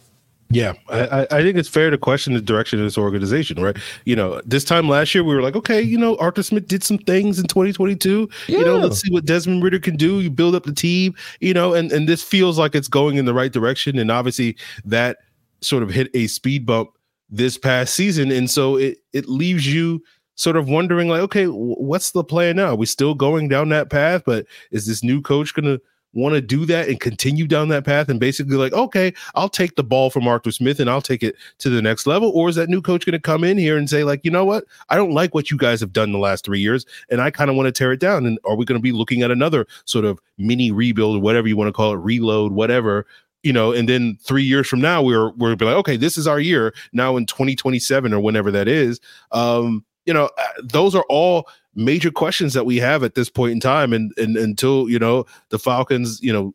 Yeah, 0.49 0.73
I, 0.89 1.27
I 1.31 1.41
think 1.41 1.58
it's 1.58 1.67
fair 1.67 1.89
to 1.89 1.97
question 1.97 2.34
the 2.34 2.41
direction 2.41 2.79
of 2.79 2.86
this 2.86 2.97
organization, 2.97 3.62
right? 3.62 3.75
You 4.05 4.15
know, 4.15 4.41
this 4.45 4.63
time 4.63 4.88
last 4.88 5.15
year 5.15 5.23
we 5.23 5.34
were 5.34 5.41
like, 5.41 5.55
okay, 5.55 5.81
you 5.81 5.97
know, 5.97 6.15
Arthur 6.17 6.43
Smith 6.43 6.67
did 6.67 6.84
some 6.84 6.99
things 6.99 7.39
in 7.39 7.47
2022. 7.47 8.29
Yeah. 8.47 8.60
You 8.60 8.65
know, 8.65 8.77
let's 8.77 9.01
see 9.01 9.12
what 9.12 9.25
Desmond 9.25 9.63
Ridder 9.63 9.79
can 9.79 9.95
do. 9.95 10.21
You 10.21 10.29
build 10.29 10.53
up 10.53 10.63
the 10.63 10.73
team, 10.73 11.15
you 11.39 11.53
know, 11.53 11.73
and 11.73 11.91
and 11.91 12.08
this 12.08 12.21
feels 12.21 12.60
like 12.60 12.75
it's 12.75 12.88
going 12.88 13.17
in 13.17 13.25
the 13.25 13.34
right 13.34 13.51
direction. 13.51 13.97
And 13.97 14.12
obviously 14.12 14.55
that 14.86 15.17
sort 15.62 15.81
of 15.81 15.89
hit 15.89 16.10
a 16.13 16.27
speed 16.27 16.65
bump 16.65 16.91
this 17.27 17.58
past 17.58 17.95
season, 17.95 18.31
and 18.31 18.49
so 18.49 18.77
it 18.77 18.99
it 19.13 19.27
leaves 19.27 19.71
you 19.71 20.01
sort 20.36 20.58
of 20.58 20.69
wondering 20.69 21.10
like, 21.10 21.21
okay, 21.21 21.45
what's 21.47 22.12
the 22.12 22.23
plan 22.23 22.58
now? 22.58 22.67
Are 22.67 22.75
we 22.75 22.86
still 22.86 23.15
going 23.15 23.47
down 23.47 23.69
that 23.69 23.89
path? 23.89 24.23
But 24.25 24.45
is 24.69 24.86
this 24.86 25.03
new 25.03 25.21
coach 25.21 25.53
going 25.55 25.65
to 25.65 25.81
want 26.15 26.34
to 26.34 26.41
do 26.41 26.65
that 26.65 26.88
and 26.88 26.99
continue 26.99 27.45
down 27.45 27.67
that 27.67 27.86
path 27.86 28.10
and 28.10 28.19
basically 28.19 28.56
like, 28.56 28.73
okay, 28.73 29.13
I'll 29.36 29.49
take 29.49 29.75
the 29.75 29.84
ball 29.84 30.10
from 30.10 30.28
Arthur 30.28 30.51
Smith 30.51 30.80
and 30.80 30.89
I'll 30.89 31.01
take 31.01 31.21
it 31.21 31.36
to 31.60 31.69
the 31.69 31.82
next 31.82 32.08
level? 32.08 32.32
Or 32.34 32.49
is 32.49 32.56
that 32.56 32.69
new 32.69 32.82
coach 32.82 33.06
going 33.06 33.13
to 33.13 33.19
come 33.19 33.43
in 33.43 33.58
here 33.58 33.78
and 33.78 33.89
say, 33.89 34.04
like, 34.04 34.21
you 34.23 34.32
know 34.32 34.45
what? 34.45 34.63
I 34.89 34.95
don't 34.95 35.12
like 35.12 35.36
what 35.36 35.51
you 35.51 35.58
guys 35.58 35.82
have 35.82 35.93
done 35.93 36.12
the 36.12 36.17
last 36.17 36.45
three 36.45 36.60
years 36.60 36.86
and 37.10 37.21
I 37.21 37.30
kind 37.30 37.49
of 37.49 37.56
want 37.56 37.67
to 37.67 37.71
tear 37.71 37.91
it 37.91 37.99
down. 37.99 38.25
And 38.25 38.39
are 38.45 38.56
we 38.56 38.65
going 38.65 38.80
to 38.80 38.84
be 38.84 38.93
looking 38.93 39.21
at 39.21 39.30
another 39.30 39.67
sort 39.84 40.06
of 40.06 40.19
mini 40.38 40.71
rebuild 40.71 41.17
or 41.17 41.21
whatever 41.21 41.47
you 41.47 41.58
want 41.58 41.67
to 41.67 41.73
call 41.73 41.93
it, 41.93 41.97
reload, 41.97 42.54
whatever? 42.54 43.06
You 43.43 43.54
know, 43.54 43.73
and 43.73 43.88
then 43.88 44.17
three 44.21 44.41
years 44.41 44.67
from 44.67 44.82
now, 44.82 45.04
we're 45.04 45.30
we're 45.34 45.56
be 45.56 45.65
like, 45.65 45.75
okay, 45.75 45.97
this 45.97 46.17
is 46.17 46.25
our 46.25 46.39
year 46.39 46.73
now 46.93 47.15
in 47.15 47.28
2027 47.28 48.12
or 48.12 48.19
whenever 48.19 48.49
that 48.49 48.67
is. 48.67 48.99
Um, 49.32 49.86
you 50.06 50.13
know, 50.13 50.30
uh, 50.38 50.48
those 50.63 50.96
are 50.96 51.06
all 51.10 51.48
major 51.76 52.12
questions 52.12 52.54
that 52.54 52.65
we 52.65 52.78
have 52.78 53.04
at 53.04 53.15
this 53.15 53.30
point 53.30 53.52
in 53.52 53.60
time. 53.60 53.94
And, 53.94 54.13
and 54.18 54.38
until, 54.38 54.89
you 54.89 55.00
know, 55.00 55.26
the 55.50 55.60
Falcons, 55.60 56.22
you 56.22 56.32
know, 56.32 56.54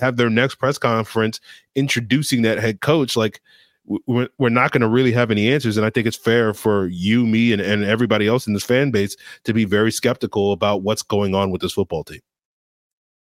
have 0.00 0.16
their 0.16 0.30
next 0.30 0.56
press 0.56 0.78
conference 0.78 1.40
introducing 1.74 2.42
that 2.42 2.58
head 2.58 2.80
coach, 2.80 3.16
like, 3.16 3.40
we're, 4.06 4.28
we're 4.38 4.48
not 4.48 4.70
going 4.70 4.80
to 4.80 4.88
really 4.88 5.12
have 5.12 5.30
any 5.30 5.52
answers. 5.52 5.76
And 5.76 5.84
I 5.84 5.90
think 5.90 6.06
it's 6.06 6.16
fair 6.16 6.54
for 6.54 6.86
you, 6.86 7.26
me, 7.26 7.52
and, 7.52 7.60
and 7.60 7.84
everybody 7.84 8.26
else 8.26 8.46
in 8.46 8.54
this 8.54 8.64
fan 8.64 8.90
base 8.90 9.14
to 9.44 9.52
be 9.52 9.66
very 9.66 9.92
skeptical 9.92 10.52
about 10.52 10.82
what's 10.82 11.02
going 11.02 11.34
on 11.34 11.50
with 11.50 11.60
this 11.60 11.72
football 11.72 12.02
team. 12.02 12.20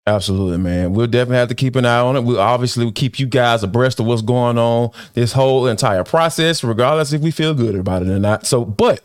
Absolutely, 0.06 0.56
man. 0.56 0.92
We'll 0.92 1.08
definitely 1.08 1.38
have 1.38 1.48
to 1.48 1.54
keep 1.54 1.76
an 1.76 1.84
eye 1.84 1.98
on 1.98 2.16
it. 2.16 2.22
We'll 2.22 2.40
obviously 2.40 2.90
keep 2.92 3.18
you 3.18 3.26
guys 3.26 3.62
abreast 3.64 4.00
of 4.00 4.06
what's 4.06 4.22
going 4.22 4.56
on 4.56 4.92
this 5.14 5.32
whole 5.32 5.66
entire 5.66 6.04
process, 6.04 6.64
regardless 6.64 7.12
if 7.12 7.20
we 7.20 7.32
feel 7.32 7.52
good 7.52 7.74
about 7.74 8.02
it 8.02 8.08
or 8.08 8.18
not. 8.18 8.46
So, 8.46 8.64
but 8.64 9.02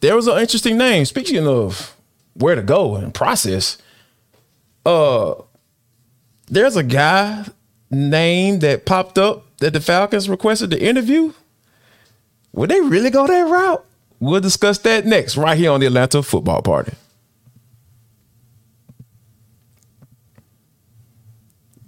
there 0.00 0.16
was 0.16 0.26
an 0.26 0.38
interesting 0.38 0.76
name. 0.76 1.04
Speaking 1.04 1.46
of 1.46 1.96
where 2.34 2.54
to 2.54 2.62
go 2.62 2.96
and 2.96 3.12
process, 3.14 3.78
uh, 4.84 5.34
there's 6.48 6.76
a 6.76 6.82
guy 6.82 7.46
name 7.90 8.60
that 8.60 8.86
popped 8.86 9.18
up 9.18 9.44
that 9.58 9.72
the 9.72 9.80
Falcons 9.80 10.28
requested 10.28 10.70
to 10.70 10.82
interview. 10.82 11.32
Would 12.52 12.70
they 12.70 12.80
really 12.80 13.10
go 13.10 13.26
that 13.26 13.42
route? 13.42 13.84
We'll 14.18 14.40
discuss 14.40 14.78
that 14.78 15.06
next, 15.06 15.36
right 15.36 15.56
here 15.56 15.70
on 15.70 15.80
the 15.80 15.86
Atlanta 15.86 16.22
Football 16.22 16.62
Party. 16.62 16.92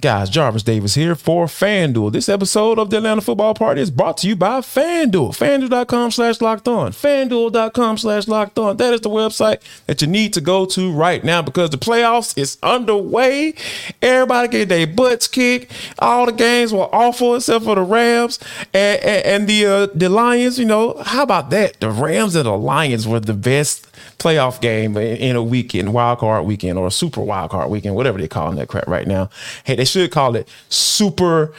Guys, 0.03 0.29
Jarvis 0.31 0.65
Davis 0.65 0.97
here 0.97 1.15
for 1.15 1.47
FanDuel. 1.47 2.11
This 2.11 2.29
episode 2.29 2.81
of 2.81 2.91
the 2.91 2.97
Atlanta 2.97 3.21
Football 3.21 3.55
Party 3.55 3.81
is 3.81 3.93
brought 3.93 4.17
to 4.17 4.27
you 4.27 4.35
by 4.35 4.59
FanDuel. 4.59 5.31
FanDuel.com 5.31 6.11
slash 6.11 6.41
locked 6.41 6.67
on. 6.67 6.91
FanDuel.com 6.91 7.99
slash 7.99 8.27
locked 8.27 8.59
on. 8.59 8.79
That 8.79 8.95
is 8.95 9.03
the 9.03 9.11
website 9.11 9.61
that 9.87 10.03
you 10.03 10.09
need 10.09 10.33
to 10.33 10.41
go 10.41 10.67
to 10.67 10.91
right 10.91 11.23
now 11.23 11.41
because 11.41 11.71
the 11.71 11.79
playoffs 11.79 12.37
is 12.37 12.59
underway. 12.65 13.55
Everybody 14.03 14.49
get 14.49 14.71
their 14.71 14.89
butts 14.89 15.29
kicked. 15.29 15.71
All 16.01 16.27
the 16.27 16.33
games 16.33 16.73
were 16.73 16.93
awful 16.93 17.37
except 17.37 17.65
for 17.65 17.77
the 17.77 17.83
Rams 17.83 18.41
and, 18.75 19.01
and, 19.05 19.25
and 19.25 19.49
the 19.49 19.67
uh, 19.67 19.87
the 19.95 20.09
Lions. 20.09 20.59
You 20.59 20.65
know, 20.65 21.01
how 21.05 21.23
about 21.23 21.51
that? 21.51 21.79
The 21.79 21.91
Rams 21.91 22.35
and 22.35 22.47
the 22.47 22.59
Lions 22.59 23.07
were 23.07 23.21
the 23.21 23.35
best 23.35 23.87
playoff 24.19 24.61
game 24.61 24.97
in 24.97 25.37
a 25.37 25.43
weekend, 25.43 25.93
wild 25.93 26.19
card 26.19 26.45
weekend, 26.47 26.79
or 26.79 26.87
a 26.87 26.91
super 26.91 27.21
wild 27.21 27.51
card 27.51 27.71
weekend, 27.71 27.95
whatever 27.95 28.19
they're 28.19 28.29
calling 28.29 28.57
that 28.57 28.69
crap 28.69 28.87
right 28.87 29.07
now. 29.07 29.31
Hey, 29.65 29.77
they 29.77 29.85
should 29.85 30.11
call 30.11 30.37
it 30.37 30.49
super. 30.69 31.53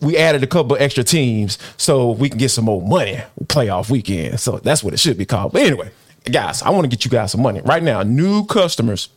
We 0.00 0.16
added 0.16 0.42
a 0.42 0.46
couple 0.46 0.76
extra 0.78 1.02
teams 1.02 1.58
so 1.76 2.12
we 2.12 2.28
can 2.28 2.38
get 2.38 2.50
some 2.50 2.64
more 2.64 2.80
money 2.80 3.20
playoff 3.44 3.90
weekend. 3.90 4.38
So 4.40 4.58
that's 4.58 4.84
what 4.84 4.94
it 4.94 5.00
should 5.00 5.18
be 5.18 5.26
called. 5.26 5.52
But 5.52 5.62
anyway, 5.62 5.90
guys, 6.30 6.62
I 6.62 6.70
want 6.70 6.84
to 6.84 6.88
get 6.88 7.04
you 7.04 7.10
guys 7.10 7.32
some 7.32 7.42
money 7.42 7.60
right 7.62 7.82
now. 7.82 8.02
New 8.02 8.44
customers 8.46 9.08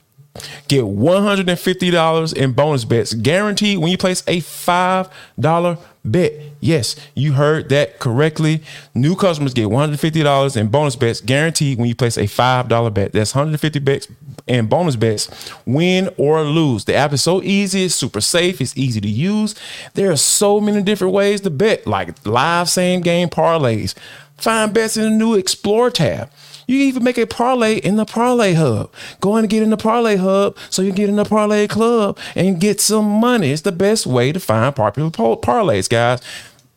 Get 0.67 0.85
$150 0.85 2.33
in 2.33 2.53
bonus 2.53 2.85
bets 2.85 3.13
guaranteed 3.13 3.79
when 3.79 3.91
you 3.91 3.97
place 3.97 4.21
a 4.27 4.39
$5 4.39 5.77
bet. 6.05 6.33
Yes, 6.61 6.95
you 7.15 7.33
heard 7.33 7.67
that 7.69 7.99
correctly. 7.99 8.63
New 8.95 9.15
customers 9.15 9.53
get 9.53 9.67
$150 9.67 10.57
in 10.57 10.67
bonus 10.67 10.95
bets 10.95 11.19
guaranteed 11.19 11.77
when 11.77 11.89
you 11.89 11.95
place 11.95 12.17
a 12.17 12.23
$5 12.23 12.93
bet. 12.93 13.11
That's 13.11 13.35
150 13.35 13.79
bets 13.79 14.07
and 14.47 14.69
bonus 14.69 14.95
bets, 14.95 15.51
win 15.65 16.09
or 16.17 16.41
lose. 16.43 16.85
The 16.85 16.95
app 16.95 17.13
is 17.13 17.21
so 17.21 17.43
easy, 17.43 17.85
it's 17.85 17.95
super 17.95 18.21
safe, 18.21 18.61
it's 18.61 18.75
easy 18.77 19.01
to 19.01 19.09
use. 19.09 19.55
There 19.93 20.11
are 20.11 20.17
so 20.17 20.59
many 20.59 20.81
different 20.81 21.13
ways 21.13 21.41
to 21.41 21.49
bet, 21.49 21.85
like 21.85 22.25
live 22.25 22.69
same 22.69 23.01
game 23.01 23.29
parlays. 23.29 23.95
Find 24.37 24.73
bets 24.73 24.97
in 24.97 25.03
the 25.03 25.09
new 25.11 25.35
Explore 25.35 25.91
tab. 25.91 26.31
You 26.71 26.77
can 26.77 26.87
even 26.87 27.03
make 27.03 27.17
a 27.17 27.27
parlay 27.27 27.79
in 27.79 27.97
the 27.97 28.05
Parlay 28.05 28.53
Hub. 28.53 28.93
Go 29.19 29.35
and 29.35 29.49
get 29.49 29.61
in 29.61 29.71
the 29.71 29.77
Parlay 29.77 30.15
Hub 30.15 30.57
so 30.69 30.81
you 30.81 30.93
get 30.93 31.09
in 31.09 31.17
the 31.17 31.25
Parlay 31.25 31.67
Club 31.67 32.17
and 32.33 32.61
get 32.61 32.79
some 32.79 33.03
money. 33.05 33.51
It's 33.51 33.63
the 33.63 33.73
best 33.73 34.07
way 34.07 34.31
to 34.31 34.39
find 34.39 34.73
popular 34.73 35.09
parlays, 35.09 35.89
guys. 35.89 36.21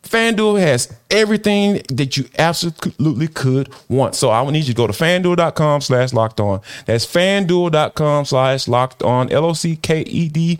FanDuel 0.03 0.59
has 0.59 0.93
everything 1.09 1.81
that 1.87 2.17
you 2.17 2.25
absolutely 2.37 3.29
could 3.29 3.73
want. 3.87 4.15
So 4.15 4.31
I 4.31 4.41
would 4.41 4.51
need 4.51 4.65
you 4.65 4.73
to 4.73 4.77
go 4.77 4.85
to 4.85 4.91
fanduel.com 4.91 5.79
slash 5.79 6.11
locked 6.11 6.41
on. 6.41 6.59
That's 6.85 7.05
fanduel.com 7.05 8.25
slash 8.25 8.67
locked 8.67 9.01
on, 9.01 9.31
L 9.31 9.45
O 9.45 9.53
C 9.53 9.77
K 9.77 10.01
E 10.01 10.27
D 10.27 10.59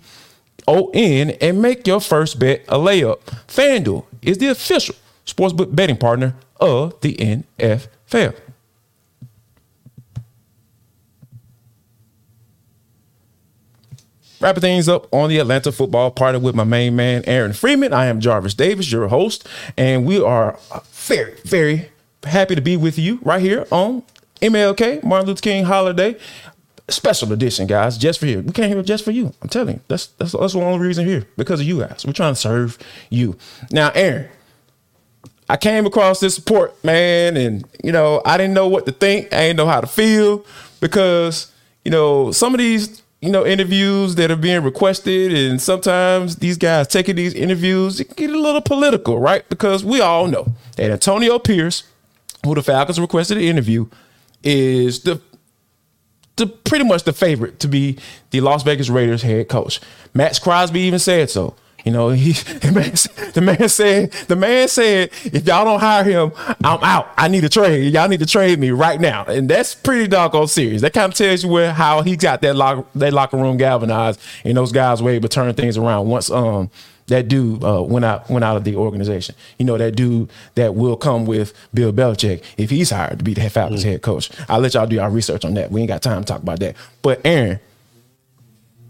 O 0.65 0.91
N, 0.93 1.31
and 1.41 1.61
make 1.61 1.85
your 1.85 1.99
first 1.99 2.39
bet 2.39 2.63
a 2.69 2.77
layup. 2.77 3.19
FanDuel 3.49 4.05
is 4.21 4.37
the 4.37 4.47
official 4.47 4.95
sportsbook 5.25 5.75
betting 5.75 5.97
partner 5.97 6.35
of 6.61 6.97
the 7.01 7.15
NFL. 7.15 8.44
Wrapping 14.45 14.61
things 14.61 14.87
up 14.87 15.11
on 15.11 15.29
the 15.29 15.39
Atlanta 15.39 15.71
football 15.71 16.11
party 16.11 16.37
with 16.37 16.53
my 16.53 16.63
main 16.63 16.95
man, 16.95 17.23
Aaron 17.25 17.51
Freeman. 17.51 17.93
I 17.93 18.05
am 18.05 18.19
Jarvis 18.19 18.53
Davis, 18.53 18.91
your 18.91 19.07
host, 19.07 19.47
and 19.75 20.05
we 20.05 20.21
are 20.21 20.59
very, 20.91 21.33
very 21.45 21.89
happy 22.23 22.53
to 22.53 22.61
be 22.61 22.77
with 22.77 22.99
you 22.99 23.17
right 23.23 23.41
here 23.41 23.65
on 23.71 24.03
MLK, 24.43 25.03
Martin 25.03 25.29
Luther 25.29 25.41
King 25.41 25.65
Holiday. 25.65 26.15
Special 26.89 27.33
edition, 27.33 27.65
guys, 27.65 27.97
just 27.97 28.19
for 28.19 28.27
you. 28.27 28.41
We 28.41 28.51
came 28.51 28.69
here 28.69 28.83
just 28.83 29.03
for 29.03 29.09
you. 29.09 29.33
I'm 29.41 29.49
telling 29.49 29.77
you, 29.77 29.81
that's 29.87 30.05
that's 30.19 30.33
that's 30.33 30.53
the 30.53 30.61
only 30.61 30.85
reason 30.85 31.07
here 31.07 31.25
because 31.37 31.59
of 31.59 31.65
you 31.65 31.79
guys. 31.79 32.05
We're 32.05 32.13
trying 32.13 32.35
to 32.35 32.39
serve 32.39 32.77
you. 33.09 33.39
Now, 33.71 33.89
Aaron, 33.95 34.29
I 35.49 35.57
came 35.57 35.87
across 35.87 36.19
this 36.19 36.37
report, 36.37 36.83
man, 36.83 37.35
and 37.35 37.65
you 37.83 37.91
know, 37.91 38.21
I 38.23 38.37
didn't 38.37 38.53
know 38.53 38.67
what 38.67 38.85
to 38.85 38.91
think. 38.91 39.33
I 39.33 39.47
didn't 39.47 39.57
know 39.57 39.65
how 39.65 39.81
to 39.81 39.87
feel 39.87 40.45
because 40.81 41.51
you 41.83 41.89
know 41.89 42.31
some 42.31 42.53
of 42.53 42.59
these 42.59 43.01
you 43.25 43.31
know, 43.31 43.45
interviews 43.45 44.15
that 44.15 44.29
are 44.29 44.35
being 44.35 44.63
requested, 44.63 45.33
and 45.33 45.59
sometimes 45.59 46.35
these 46.37 46.57
guys 46.57 46.87
taking 46.87 47.15
these 47.15 47.33
interviews 47.33 47.99
it 47.99 48.05
can 48.05 48.15
get 48.15 48.29
a 48.29 48.39
little 48.39 48.61
political, 48.61 49.19
right? 49.19 49.47
Because 49.49 49.83
we 49.83 49.99
all 49.99 50.27
know 50.27 50.53
that 50.77 50.91
Antonio 50.91 51.39
Pierce, 51.39 51.83
who 52.45 52.53
the 52.53 52.61
Falcons 52.61 52.99
requested 52.99 53.37
an 53.37 53.43
interview, 53.43 53.87
is 54.43 55.01
the 55.01 55.19
the 56.35 56.47
pretty 56.47 56.85
much 56.85 57.03
the 57.03 57.13
favorite 57.13 57.59
to 57.61 57.67
be 57.67 57.97
the 58.31 58.41
Las 58.41 58.61
Vegas 58.63 58.89
Raiders 58.89 59.23
head 59.23 59.47
coach. 59.47 59.79
Maxx 60.13 60.37
Crosby 60.37 60.81
even 60.81 60.99
said 60.99 61.29
so. 61.29 61.55
You 61.85 61.91
know, 61.91 62.09
he 62.09 62.31
the 62.33 62.71
man, 62.71 63.31
the 63.33 63.41
man 63.41 63.69
said 63.69 64.11
the 64.11 64.35
man 64.35 64.67
said 64.67 65.11
if 65.25 65.45
y'all 65.45 65.63
don't 65.63 65.79
hire 65.79 66.03
him, 66.03 66.31
I'm 66.63 66.83
out. 66.83 67.11
I 67.15 67.27
need 67.27 67.43
a 67.43 67.49
trade. 67.49 67.93
Y'all 67.93 68.09
need 68.09 68.19
to 68.19 68.25
trade 68.25 68.59
me 68.59 68.71
right 68.71 68.99
now, 68.99 69.23
and 69.25 69.47
that's 69.47 69.75
pretty 69.75 70.07
doggone 70.07 70.47
serious. 70.47 70.81
That 70.81 70.93
kind 70.93 71.11
of 71.11 71.17
tells 71.17 71.43
you 71.43 71.49
where 71.49 71.71
how 71.71 72.01
he 72.01 72.17
got 72.17 72.41
that 72.41 72.55
lock 72.55 72.87
that 72.95 73.13
locker 73.13 73.37
room 73.37 73.57
galvanized, 73.57 74.19
and 74.43 74.57
those 74.57 74.71
guys 74.71 75.01
were 75.01 75.11
able 75.11 75.29
to 75.29 75.33
turn 75.33 75.53
things 75.53 75.77
around 75.77 76.07
once 76.07 76.31
um 76.31 76.71
that 77.07 77.27
dude 77.27 77.63
uh, 77.63 77.83
went 77.83 78.03
out 78.03 78.29
went 78.31 78.43
out 78.43 78.57
of 78.57 78.63
the 78.63 78.75
organization. 78.75 79.35
You 79.59 79.65
know 79.65 79.77
that 79.77 79.95
dude 79.95 80.31
that 80.55 80.73
will 80.73 80.97
come 80.97 81.27
with 81.27 81.53
Bill 81.71 81.93
Belichick 81.93 82.43
if 82.57 82.71
he's 82.71 82.89
hired 82.89 83.19
to 83.19 83.23
be 83.23 83.35
the 83.35 83.47
Falcons 83.47 83.83
mm. 83.83 83.89
head 83.89 84.01
coach. 84.01 84.31
I'll 84.49 84.59
let 84.59 84.73
y'all 84.73 84.87
do 84.87 84.99
our 84.99 85.11
research 85.11 85.45
on 85.45 85.53
that. 85.53 85.71
We 85.71 85.81
ain't 85.81 85.89
got 85.89 86.01
time 86.01 86.23
to 86.23 86.25
talk 86.25 86.41
about 86.41 86.59
that. 86.61 86.75
But 87.03 87.21
Aaron, 87.23 87.59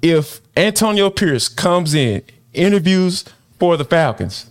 if 0.02 0.40
Antonio 0.56 1.10
Pierce 1.10 1.50
comes 1.50 1.94
in 1.94 2.24
interviews 2.58 3.26
for 3.60 3.78
the 3.78 3.86
Falcons. 3.86 4.50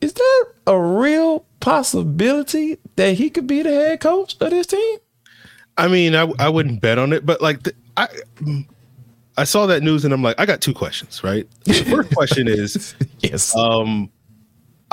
Is 0.00 0.12
there 0.12 0.54
a 0.66 0.78
real 0.78 1.46
possibility 1.60 2.78
that 2.96 3.14
he 3.14 3.30
could 3.30 3.46
be 3.46 3.62
the 3.62 3.70
head 3.70 4.00
coach 4.00 4.36
of 4.40 4.50
this 4.50 4.66
team? 4.66 4.98
I 5.76 5.88
mean, 5.88 6.14
I, 6.14 6.30
I 6.38 6.48
wouldn't 6.48 6.80
bet 6.80 6.98
on 6.98 7.12
it, 7.12 7.24
but 7.24 7.40
like 7.40 7.62
the, 7.62 7.74
I 7.96 8.08
I 9.36 9.44
saw 9.44 9.66
that 9.66 9.82
news 9.82 10.04
and 10.04 10.14
I'm 10.14 10.22
like, 10.22 10.38
I 10.38 10.46
got 10.46 10.60
two 10.60 10.74
questions, 10.74 11.24
right? 11.24 11.48
The 11.64 11.74
first 11.84 12.14
question 12.14 12.46
is 12.48 12.94
yes. 13.20 13.56
Um 13.56 14.10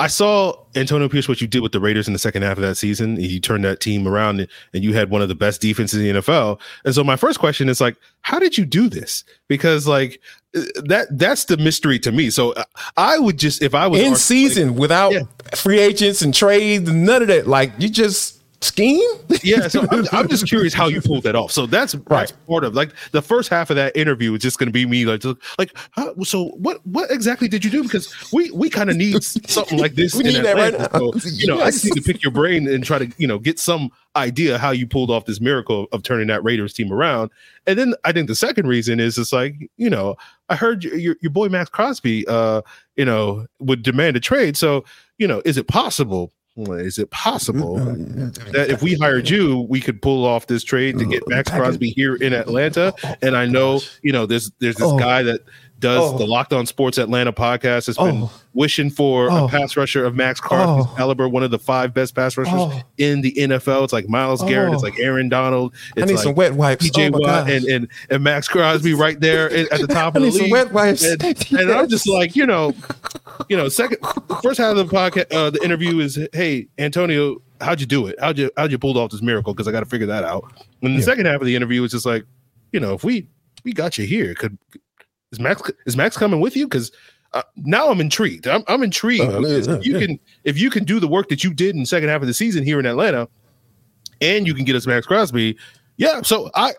I 0.02 0.08
saw 0.08 0.56
Antonio 0.74 1.08
Pierce 1.08 1.28
what 1.28 1.40
you 1.40 1.46
did 1.46 1.62
with 1.62 1.70
the 1.70 1.78
Raiders 1.78 2.08
in 2.08 2.12
the 2.12 2.18
second 2.18 2.42
half 2.42 2.56
of 2.56 2.62
that 2.62 2.74
season. 2.74 3.20
You 3.20 3.38
turned 3.38 3.64
that 3.64 3.78
team 3.78 4.08
around 4.08 4.48
and 4.74 4.82
you 4.82 4.94
had 4.94 5.10
one 5.10 5.22
of 5.22 5.28
the 5.28 5.36
best 5.36 5.60
defenses 5.60 6.00
in 6.00 6.16
the 6.16 6.20
NFL. 6.20 6.58
And 6.84 6.92
so 6.92 7.04
my 7.04 7.14
first 7.14 7.38
question 7.38 7.68
is 7.68 7.80
like, 7.80 7.96
how 8.22 8.40
did 8.40 8.58
you 8.58 8.64
do 8.64 8.88
this? 8.88 9.22
Because 9.46 9.86
like 9.86 10.20
that 10.52 11.06
that's 11.12 11.44
the 11.44 11.56
mystery 11.56 12.00
to 12.00 12.10
me. 12.10 12.30
So 12.30 12.50
uh, 12.54 12.64
I 12.96 13.16
would 13.20 13.38
just 13.38 13.62
if 13.62 13.76
I 13.76 13.86
was 13.86 14.00
in 14.00 14.16
season 14.16 14.74
without 14.74 15.12
yeah. 15.12 15.22
free 15.54 15.78
agents 15.78 16.20
and 16.20 16.34
trades, 16.34 16.90
none 16.90 17.22
of 17.22 17.28
that. 17.28 17.46
Like 17.46 17.70
you 17.78 17.88
just 17.88 18.41
scheme? 18.64 19.08
yeah, 19.42 19.68
so 19.68 19.86
I'm, 19.90 20.06
I'm, 20.12 20.28
just 20.28 20.46
curious 20.46 20.74
how 20.74 20.88
you 20.88 21.00
pulled 21.00 21.24
that 21.24 21.34
off. 21.34 21.52
So 21.52 21.66
that's 21.66 21.94
right. 21.94 22.20
that's 22.20 22.32
part 22.46 22.64
of 22.64 22.74
like 22.74 22.92
the 23.12 23.22
first 23.22 23.48
half 23.48 23.70
of 23.70 23.76
that 23.76 23.96
interview 23.96 24.34
is 24.34 24.42
just 24.42 24.58
going 24.58 24.68
to 24.68 24.72
be 24.72 24.86
me 24.86 25.04
like 25.04 25.22
like 25.58 25.76
huh, 25.92 26.12
so 26.22 26.48
what 26.50 26.84
what 26.86 27.10
exactly 27.10 27.48
did 27.48 27.64
you 27.64 27.70
do? 27.70 27.82
Because 27.82 28.32
we 28.32 28.50
we 28.50 28.70
kind 28.70 28.90
of 28.90 28.96
need 28.96 29.22
something 29.24 29.78
like 29.78 29.94
this. 29.94 30.14
we 30.14 30.24
need 30.24 30.36
Atlanta. 30.36 30.78
that 30.78 30.92
right 30.92 31.02
now. 31.02 31.10
So, 31.18 31.28
you 31.28 31.46
know, 31.46 31.58
yes. 31.58 31.66
I 31.66 31.70
just 31.70 31.84
need 31.84 31.94
to 31.94 32.02
pick 32.02 32.22
your 32.22 32.32
brain 32.32 32.68
and 32.68 32.84
try 32.84 32.98
to 32.98 33.12
you 33.18 33.26
know 33.26 33.38
get 33.38 33.58
some 33.58 33.90
idea 34.16 34.58
how 34.58 34.70
you 34.70 34.86
pulled 34.86 35.10
off 35.10 35.24
this 35.24 35.40
miracle 35.40 35.86
of 35.92 36.02
turning 36.02 36.26
that 36.26 36.44
Raiders 36.44 36.74
team 36.74 36.92
around. 36.92 37.30
And 37.66 37.78
then 37.78 37.94
I 38.04 38.12
think 38.12 38.28
the 38.28 38.34
second 38.34 38.66
reason 38.66 39.00
is 39.00 39.18
it's 39.18 39.32
like 39.32 39.54
you 39.76 39.90
know 39.90 40.16
I 40.48 40.56
heard 40.56 40.84
your 40.84 41.16
your 41.20 41.30
boy 41.30 41.48
Maxx 41.48 41.70
Crosby 41.70 42.26
uh 42.28 42.62
you 42.96 43.04
know 43.04 43.46
would 43.58 43.82
demand 43.82 44.16
a 44.16 44.20
trade. 44.20 44.56
So 44.56 44.84
you 45.18 45.26
know 45.26 45.42
is 45.44 45.56
it 45.56 45.68
possible? 45.68 46.32
Is 46.56 46.98
it 46.98 47.10
possible 47.10 47.76
that 47.76 48.66
if 48.68 48.82
we 48.82 48.94
hired 48.94 49.30
you, 49.30 49.66
we 49.70 49.80
could 49.80 50.02
pull 50.02 50.26
off 50.26 50.46
this 50.46 50.62
trade 50.62 50.98
to 50.98 51.06
get 51.06 51.26
Max 51.26 51.50
Crosby 51.50 51.90
here 51.90 52.14
in 52.16 52.34
Atlanta? 52.34 52.94
And 53.22 53.36
I 53.36 53.46
know, 53.46 53.80
you 54.02 54.12
know, 54.12 54.26
there's 54.26 54.50
there's 54.58 54.76
this 54.76 54.86
oh. 54.86 54.98
guy 54.98 55.22
that 55.22 55.40
does 55.82 56.14
oh. 56.14 56.16
the 56.16 56.24
Locked 56.24 56.54
On 56.54 56.64
Sports 56.64 56.96
Atlanta 56.96 57.32
podcast 57.32 57.86
has 57.86 57.98
been 57.98 58.22
oh. 58.22 58.32
wishing 58.54 58.88
for 58.88 59.30
oh. 59.30 59.44
a 59.44 59.48
pass 59.48 59.76
rusher 59.76 60.04
of 60.04 60.14
Maxx 60.14 60.40
Crosby's 60.40 60.86
oh. 60.88 60.94
caliber, 60.96 61.28
one 61.28 61.42
of 61.42 61.50
the 61.50 61.58
five 61.58 61.92
best 61.92 62.14
pass 62.14 62.38
rushers 62.38 62.54
oh. 62.56 62.80
in 62.96 63.20
the 63.20 63.32
NFL. 63.32 63.84
It's 63.84 63.92
like 63.92 64.08
Myles 64.08 64.42
Garrett, 64.44 64.72
it's 64.72 64.82
oh. 64.82 64.86
like 64.86 64.98
Aaron 64.98 65.28
Donald, 65.28 65.74
it's 65.96 66.04
I 66.04 66.06
need 66.06 66.14
like 66.14 66.22
some 66.22 66.34
wet 66.34 66.54
wipes. 66.54 66.88
TJ 66.88 67.20
Watt 67.20 67.50
and, 67.50 67.66
and 67.66 67.88
and 68.08 68.24
Maxx 68.24 68.48
Crosby 68.48 68.94
right 68.94 69.20
there 69.20 69.50
at 69.50 69.80
the 69.80 69.86
top 69.90 70.16
of 70.16 70.22
the 70.22 70.30
league. 70.30 70.50
wet 70.50 70.72
wipes. 70.72 71.04
And, 71.04 71.22
and 71.52 71.70
I'm 71.70 71.88
just 71.88 72.08
like, 72.08 72.34
you 72.34 72.46
know, 72.46 72.72
you 73.50 73.56
know, 73.56 73.68
second 73.68 73.98
first 74.40 74.58
half 74.58 74.76
of 74.76 74.76
the 74.76 74.84
podcast, 74.84 75.34
uh, 75.34 75.50
the 75.50 75.62
interview 75.62 75.98
is, 75.98 76.18
hey, 76.32 76.68
Antonio, 76.78 77.42
how'd 77.60 77.80
you 77.80 77.86
do 77.86 78.06
it? 78.06 78.16
How'd 78.20 78.38
you 78.38 78.50
how'd 78.56 78.70
you 78.70 78.78
pull 78.78 78.96
off 78.96 79.10
this 79.10 79.20
miracle? 79.20 79.52
Because 79.52 79.66
I 79.66 79.72
got 79.72 79.80
to 79.80 79.86
figure 79.86 80.06
that 80.06 80.22
out. 80.24 80.52
And 80.80 80.94
the 80.94 81.00
yeah. 81.00 81.04
second 81.04 81.26
half 81.26 81.40
of 81.40 81.46
the 81.46 81.56
interview 81.56 81.82
is 81.82 81.90
just 81.90 82.06
like, 82.06 82.24
you 82.70 82.78
know, 82.78 82.94
if 82.94 83.02
we 83.02 83.26
we 83.64 83.72
got 83.72 83.98
you 83.98 84.06
here, 84.06 84.34
could 84.34 84.56
is 85.32 85.40
Maxx 85.40 85.70
is 85.86 85.96
Maxx 85.96 86.16
coming 86.16 86.40
with 86.40 86.56
you? 86.56 86.66
Because 86.66 86.92
uh, 87.32 87.42
now 87.56 87.88
I'm 87.88 88.00
intrigued. 88.00 88.46
I'm, 88.46 88.62
I'm 88.68 88.82
intrigued. 88.82 89.24
Uh, 89.24 89.40
if 89.42 89.84
you 89.84 89.98
yeah. 89.98 90.06
can 90.06 90.20
if 90.44 90.58
you 90.58 90.70
can 90.70 90.84
do 90.84 91.00
the 91.00 91.08
work 91.08 91.28
that 91.30 91.42
you 91.42 91.52
did 91.52 91.74
in 91.74 91.80
the 91.80 91.86
second 91.86 92.10
half 92.10 92.20
of 92.20 92.26
the 92.26 92.34
season 92.34 92.62
here 92.62 92.78
in 92.78 92.86
Atlanta, 92.86 93.28
and 94.20 94.46
you 94.46 94.54
can 94.54 94.64
get 94.64 94.76
us 94.76 94.86
Maxx 94.86 95.06
Crosby, 95.06 95.56
yeah. 95.96 96.22
So 96.22 96.50
I 96.54 96.72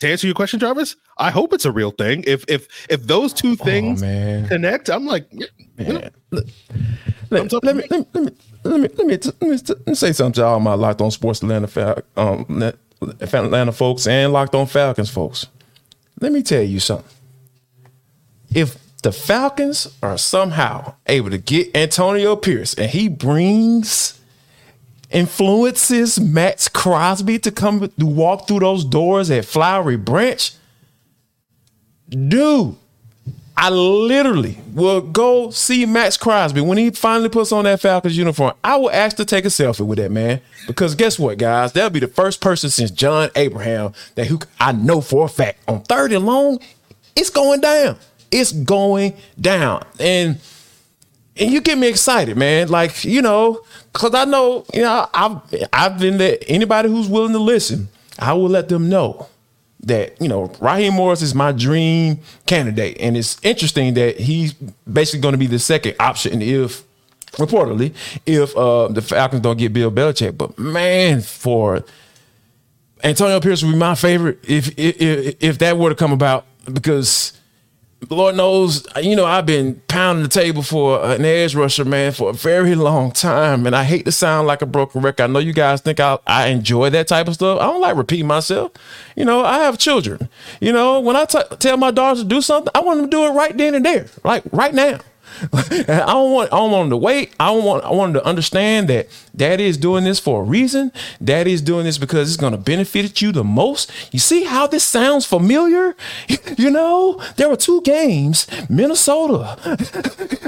to 0.00 0.08
answer 0.08 0.26
your 0.26 0.34
question, 0.34 0.60
Jarvis, 0.60 0.96
I 1.16 1.30
hope 1.30 1.54
it's 1.54 1.64
a 1.64 1.72
real 1.72 1.90
thing. 1.90 2.24
If 2.26 2.44
if 2.48 2.68
if 2.90 3.02
those 3.04 3.32
two 3.32 3.56
things 3.56 4.02
oh, 4.02 4.44
connect, 4.48 4.90
I'm 4.90 5.06
like, 5.06 5.26
you 5.32 5.46
know, 5.78 6.08
let, 6.30 6.44
let, 7.30 7.52
let, 7.52 7.52
me, 7.52 7.58
let, 7.62 7.76
me, 7.76 7.82
let 7.90 7.96
me 7.96 8.04
let 8.12 8.24
me 8.24 8.30
let 8.64 8.80
me, 8.80 8.88
let 8.96 9.06
me, 9.06 9.58
let 9.68 9.86
me 9.86 9.94
say 9.94 10.12
something 10.12 10.34
to 10.34 10.44
all 10.44 10.60
my 10.60 10.74
locked 10.74 11.00
on 11.00 11.10
sports 11.10 11.42
Atlanta 11.42 11.66
Fal- 11.66 12.02
um 12.16 12.72
Atlanta 13.00 13.72
folks 13.72 14.06
and 14.06 14.32
locked 14.32 14.54
on 14.54 14.66
Falcons 14.66 15.10
folks. 15.10 15.46
Let 16.20 16.32
me 16.32 16.42
tell 16.42 16.62
you 16.62 16.80
something 16.80 17.15
if 18.56 18.78
the 19.02 19.12
Falcons 19.12 19.86
are 20.02 20.16
somehow 20.16 20.94
able 21.06 21.28
to 21.28 21.36
get 21.36 21.76
Antonio 21.76 22.34
Pierce 22.36 22.72
and 22.72 22.90
he 22.90 23.06
brings 23.06 24.18
influences 25.10 26.18
Maxx 26.18 26.66
Crosby 26.66 27.38
to 27.40 27.52
come 27.52 27.86
to 27.86 28.06
walk 28.06 28.48
through 28.48 28.60
those 28.60 28.82
doors 28.82 29.30
at 29.30 29.44
Flowery 29.44 29.98
Branch, 29.98 30.54
dude, 32.08 32.76
I 33.58 33.68
literally 33.68 34.58
will 34.72 35.02
go 35.02 35.50
see 35.50 35.84
Maxx 35.84 36.16
Crosby 36.16 36.62
when 36.62 36.78
he 36.78 36.90
finally 36.90 37.28
puts 37.28 37.52
on 37.52 37.64
that 37.64 37.82
Falcons 37.82 38.16
uniform. 38.16 38.54
I 38.64 38.76
will 38.76 38.90
ask 38.90 39.18
to 39.18 39.26
take 39.26 39.44
a 39.44 39.48
selfie 39.48 39.86
with 39.86 39.98
that 39.98 40.10
man 40.10 40.40
because 40.66 40.94
guess 40.94 41.18
what, 41.18 41.36
guys? 41.36 41.72
That'll 41.72 41.90
be 41.90 42.00
the 42.00 42.08
first 42.08 42.40
person 42.40 42.70
since 42.70 42.90
John 42.90 43.28
Abraham 43.36 43.92
that 44.14 44.28
who 44.28 44.40
I 44.58 44.72
know 44.72 45.02
for 45.02 45.26
a 45.26 45.28
fact 45.28 45.60
on 45.68 45.82
third 45.82 46.10
and 46.12 46.24
long, 46.24 46.58
it's 47.14 47.30
going 47.30 47.60
down. 47.60 47.98
It's 48.30 48.52
going 48.52 49.14
down, 49.40 49.84
and 49.98 50.38
and 51.36 51.50
you 51.50 51.60
get 51.60 51.78
me 51.78 51.88
excited, 51.88 52.36
man. 52.36 52.68
Like 52.68 53.04
you 53.04 53.22
know, 53.22 53.60
because 53.92 54.14
I 54.14 54.24
know 54.24 54.64
you 54.72 54.82
know 54.82 55.08
I've 55.12 55.40
I've 55.72 55.98
been 55.98 56.18
there. 56.18 56.38
Anybody 56.46 56.88
who's 56.88 57.08
willing 57.08 57.32
to 57.32 57.38
listen, 57.38 57.88
I 58.18 58.32
will 58.32 58.48
let 58.48 58.68
them 58.68 58.88
know 58.88 59.28
that 59.80 60.20
you 60.20 60.28
know 60.28 60.52
Raheem 60.60 60.94
Morris 60.94 61.22
is 61.22 61.34
my 61.34 61.52
dream 61.52 62.20
candidate, 62.46 62.96
and 63.00 63.16
it's 63.16 63.38
interesting 63.42 63.94
that 63.94 64.18
he's 64.18 64.52
basically 64.52 65.20
going 65.20 65.32
to 65.32 65.38
be 65.38 65.46
the 65.46 65.58
second 65.58 65.94
option 66.00 66.42
if 66.42 66.84
reportedly 67.32 67.94
if 68.24 68.56
uh, 68.56 68.88
the 68.88 69.02
Falcons 69.02 69.42
don't 69.42 69.58
get 69.58 69.72
Bill 69.72 69.90
Belichick. 69.90 70.36
But 70.36 70.58
man, 70.58 71.20
for 71.20 71.84
Antonio 73.04 73.40
Pierce 73.40 73.62
would 73.62 73.72
be 73.72 73.78
my 73.78 73.94
favorite 73.94 74.38
if 74.42 74.78
if 74.78 75.36
if 75.40 75.58
that 75.58 75.76
were 75.78 75.90
to 75.90 75.94
come 75.94 76.12
about 76.12 76.46
because 76.72 77.35
Lord 78.08 78.36
knows, 78.36 78.86
you 79.02 79.16
know, 79.16 79.24
I've 79.24 79.46
been 79.46 79.80
pounding 79.88 80.22
the 80.22 80.28
table 80.28 80.62
for 80.62 81.04
an 81.04 81.24
edge 81.24 81.54
rusher, 81.54 81.84
man, 81.84 82.12
for 82.12 82.30
a 82.30 82.32
very 82.32 82.74
long 82.74 83.10
time. 83.12 83.66
And 83.66 83.74
I 83.74 83.84
hate 83.84 84.04
to 84.04 84.12
sound 84.12 84.46
like 84.46 84.62
a 84.62 84.66
broken 84.66 85.00
record. 85.02 85.24
I 85.24 85.26
know 85.26 85.38
you 85.38 85.52
guys 85.52 85.80
think 85.80 85.98
I, 86.00 86.18
I 86.26 86.48
enjoy 86.48 86.90
that 86.90 87.08
type 87.08 87.28
of 87.28 87.34
stuff. 87.34 87.60
I 87.60 87.64
don't 87.64 87.80
like 87.80 87.96
repeating 87.96 88.26
myself. 88.26 88.72
You 89.16 89.24
know, 89.24 89.44
I 89.44 89.58
have 89.58 89.78
children. 89.78 90.28
You 90.60 90.72
know, 90.72 91.00
when 91.00 91.16
I 91.16 91.24
t- 91.24 91.38
tell 91.58 91.76
my 91.76 91.90
daughters 91.90 92.22
to 92.22 92.28
do 92.28 92.40
something, 92.40 92.70
I 92.74 92.80
want 92.80 93.00
them 93.00 93.10
to 93.10 93.16
do 93.16 93.24
it 93.26 93.30
right 93.30 93.56
then 93.56 93.74
and 93.74 93.84
there, 93.84 94.06
like 94.24 94.44
right 94.52 94.74
now. 94.74 95.00
I 95.52 96.04
don't 96.06 96.32
want 96.32 96.52
I 96.52 96.56
don't 96.56 96.70
want 96.70 96.84
them 96.84 96.90
to 96.90 96.96
wait. 96.96 97.34
I 97.38 97.46
don't 97.46 97.64
want 97.64 97.84
I 97.84 97.90
want 97.90 98.12
them 98.12 98.22
to 98.22 98.26
understand 98.26 98.88
that 98.88 99.08
daddy 99.34 99.64
is 99.64 99.76
doing 99.76 100.04
this 100.04 100.18
for 100.18 100.42
a 100.42 100.44
reason. 100.44 100.92
Daddy 101.22 101.52
is 101.52 101.60
doing 101.60 101.84
this 101.84 101.98
because 101.98 102.28
it's 102.28 102.40
gonna 102.40 102.56
benefit 102.58 103.20
you 103.20 103.32
the 103.32 103.44
most. 103.44 103.90
You 104.12 104.18
see 104.18 104.44
how 104.44 104.66
this 104.66 104.84
sounds 104.84 105.26
familiar? 105.26 105.96
You 106.56 106.70
know, 106.70 107.20
there 107.36 107.50
were 107.50 107.56
two 107.56 107.82
games, 107.82 108.46
Minnesota, 108.70 109.58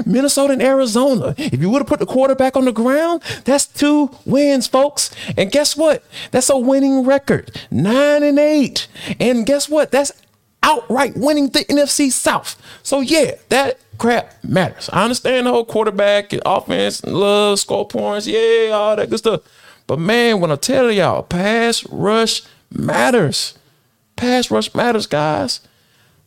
Minnesota 0.07 0.53
and 0.53 0.61
Arizona. 0.61 1.35
If 1.37 1.61
you 1.61 1.69
would 1.69 1.81
have 1.83 1.87
put 1.87 1.99
the 1.99 2.07
quarterback 2.07 2.55
on 2.55 2.65
the 2.65 2.71
ground, 2.71 3.21
that's 3.45 3.67
two 3.67 4.09
wins, 4.25 4.65
folks. 4.65 5.11
And 5.37 5.51
guess 5.51 5.77
what? 5.77 6.03
That's 6.31 6.49
a 6.49 6.57
winning 6.57 7.05
record. 7.05 7.61
Nine 7.69 8.23
and 8.23 8.39
eight. 8.39 8.87
And 9.19 9.45
guess 9.45 9.69
what? 9.69 9.91
That's 9.91 10.11
outright 10.63 11.15
winning 11.15 11.49
the 11.49 11.65
NFC 11.65 12.11
South. 12.11 12.55
So 12.83 12.99
yeah, 12.99 13.35
that 13.49 13.79
crap 13.99 14.43
matters. 14.43 14.89
I 14.91 15.03
understand 15.03 15.45
the 15.45 15.51
whole 15.51 15.65
quarterback 15.65 16.33
and 16.33 16.41
offense, 16.45 17.01
and 17.01 17.15
love, 17.15 17.59
score 17.59 17.87
points, 17.87 18.25
yeah, 18.25 18.71
all 18.73 18.95
that 18.95 19.09
good 19.09 19.19
stuff. 19.19 19.41
But 19.85 19.99
man, 19.99 20.39
when 20.39 20.51
I 20.51 20.55
tell 20.55 20.91
y'all, 20.91 21.23
pass 21.23 21.85
rush 21.89 22.43
matters. 22.71 23.57
Pass 24.15 24.49
rush 24.49 24.73
matters, 24.73 25.07
guys. 25.07 25.61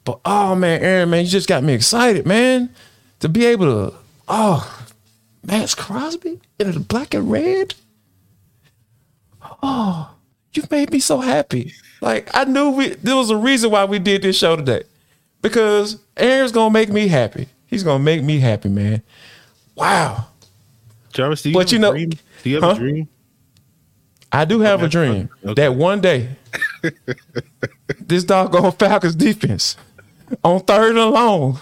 But 0.05 0.21
oh 0.25 0.55
man, 0.55 0.83
Aaron, 0.83 1.11
man, 1.11 1.25
you 1.25 1.31
just 1.31 1.49
got 1.49 1.63
me 1.65 1.73
excited, 1.73 2.27
man. 2.27 2.71
To 3.21 3.29
be 3.29 3.47
able 3.47 3.67
to, 3.67 3.97
oh, 4.29 4.85
Maxx 5.45 5.75
Crosby 5.75 6.41
in 6.59 6.73
the 6.73 6.81
black 6.81 7.15
and 7.15 7.31
red. 7.31 7.75
Oh, 9.63 10.15
you 10.55 10.65
made 10.71 10.91
me 10.91 10.99
so 10.99 11.21
happy. 11.21 11.73
Like 12.01 12.29
I 12.35 12.45
knew 12.45 12.71
we 12.71 12.91
there 12.91 13.17
was 13.17 13.31
a 13.31 13.37
reason 13.37 13.71
why 13.71 13.85
we 13.85 13.99
did 13.99 14.23
this 14.23 14.37
show 14.37 14.57
today. 14.57 14.83
Because 15.41 15.99
Aaron's 16.17 16.53
gonna 16.53 16.73
make 16.73 16.89
me 16.89 17.09
happy. 17.09 17.49
He's 17.73 17.83
gonna 17.83 18.05
make 18.05 18.23
me 18.23 18.39
happy, 18.39 18.69
man. 18.69 19.01
Wow. 19.75 20.27
Jarvis, 21.15 21.41
do 21.41 21.49
you 21.49 21.55
But 21.55 21.73
you 21.73 21.79
a 21.79 21.81
know- 21.81 21.93
dream? 21.93 22.11
Do 22.43 22.51
you 22.51 22.57
have 22.57 22.65
Huh? 22.65 22.71
a 22.71 22.75
dream? 22.79 23.09
I 24.31 24.45
do 24.45 24.61
have 24.61 24.83
a 24.83 24.89
dream 24.89 25.31
Okay. 25.43 25.55
that 25.55 25.75
one 25.75 26.03
day 26.03 26.29
this 27.99 28.25
doggone 28.25 28.73
Falcons 28.73 29.15
defense 29.15 29.77
on 30.45 30.61
third 30.61 30.97
and 30.97 31.11
long, 31.11 31.61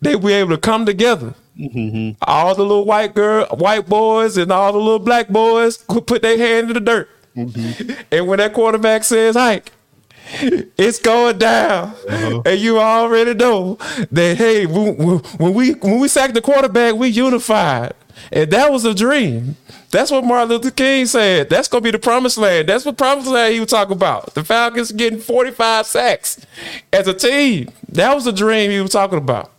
they 0.00 0.14
be 0.14 0.32
able 0.34 0.50
to 0.50 0.58
come 0.58 0.86
together. 0.86 1.34
Mm-hmm. 1.58 2.16
All 2.22 2.54
the 2.54 2.62
little 2.62 2.84
white 2.84 3.14
girl, 3.14 3.46
white 3.56 3.88
boys, 3.88 4.36
and 4.36 4.52
all 4.52 4.72
the 4.72 4.78
little 4.78 4.98
black 5.00 5.28
boys 5.28 5.78
could 5.88 6.06
put 6.06 6.22
their 6.22 6.38
hand 6.38 6.68
in 6.68 6.74
the 6.74 6.80
dirt. 6.80 7.08
Mm-hmm. 7.36 7.92
And 8.12 8.26
when 8.28 8.38
that 8.38 8.54
quarterback 8.54 9.02
says 9.04 9.34
hike, 9.34 9.72
it's 10.78 10.98
going 10.98 11.38
down, 11.38 11.94
uh-huh. 12.08 12.42
and 12.46 12.60
you 12.60 12.78
already 12.78 13.34
know 13.34 13.76
that. 14.12 14.36
Hey, 14.36 14.66
when 14.66 14.94
when 14.96 15.54
we 15.54 15.72
when 15.72 15.98
we 15.98 16.08
sacked 16.08 16.34
the 16.34 16.40
quarterback, 16.40 16.94
we 16.94 17.08
unified, 17.08 17.94
and 18.30 18.50
that 18.50 18.70
was 18.70 18.84
a 18.84 18.94
dream. 18.94 19.56
That's 19.90 20.12
what 20.12 20.22
Martin 20.22 20.50
Luther 20.50 20.70
King 20.70 21.06
said. 21.06 21.50
That's 21.50 21.66
gonna 21.66 21.82
be 21.82 21.90
the 21.90 21.98
promised 21.98 22.38
land. 22.38 22.68
That's 22.68 22.84
what 22.84 22.96
promised 22.96 23.26
land 23.26 23.54
he 23.54 23.60
was 23.60 23.70
talking 23.70 23.94
about. 23.94 24.34
The 24.34 24.44
Falcons 24.44 24.92
getting 24.92 25.18
forty 25.18 25.50
five 25.50 25.86
sacks 25.86 26.44
as 26.92 27.08
a 27.08 27.14
team. 27.14 27.70
That 27.88 28.14
was 28.14 28.26
a 28.26 28.32
dream 28.32 28.70
he 28.70 28.80
was 28.80 28.92
talking 28.92 29.18
about. 29.18 29.50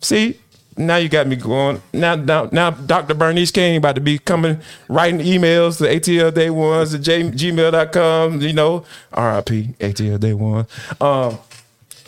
See, 0.00 0.38
now 0.76 0.96
you 0.96 1.08
got 1.08 1.26
me 1.26 1.36
going. 1.36 1.80
Now, 1.92 2.14
now, 2.16 2.48
now 2.50 2.70
Dr. 2.70 3.14
Bernice 3.14 3.50
King 3.50 3.76
about 3.76 3.94
to 3.94 4.00
be 4.00 4.18
coming, 4.18 4.60
writing 4.88 5.20
emails 5.20 5.78
to 5.78 5.84
ATL 5.84 6.34
Day 6.34 6.50
Ones 6.50 6.94
at 6.94 7.02
J- 7.02 7.30
gmail.com, 7.30 8.40
you 8.40 8.52
know, 8.52 8.78
RIP, 9.16 9.78
ATL 9.78 10.20
Day 10.20 10.34
One. 10.34 10.66
Um, 11.00 11.38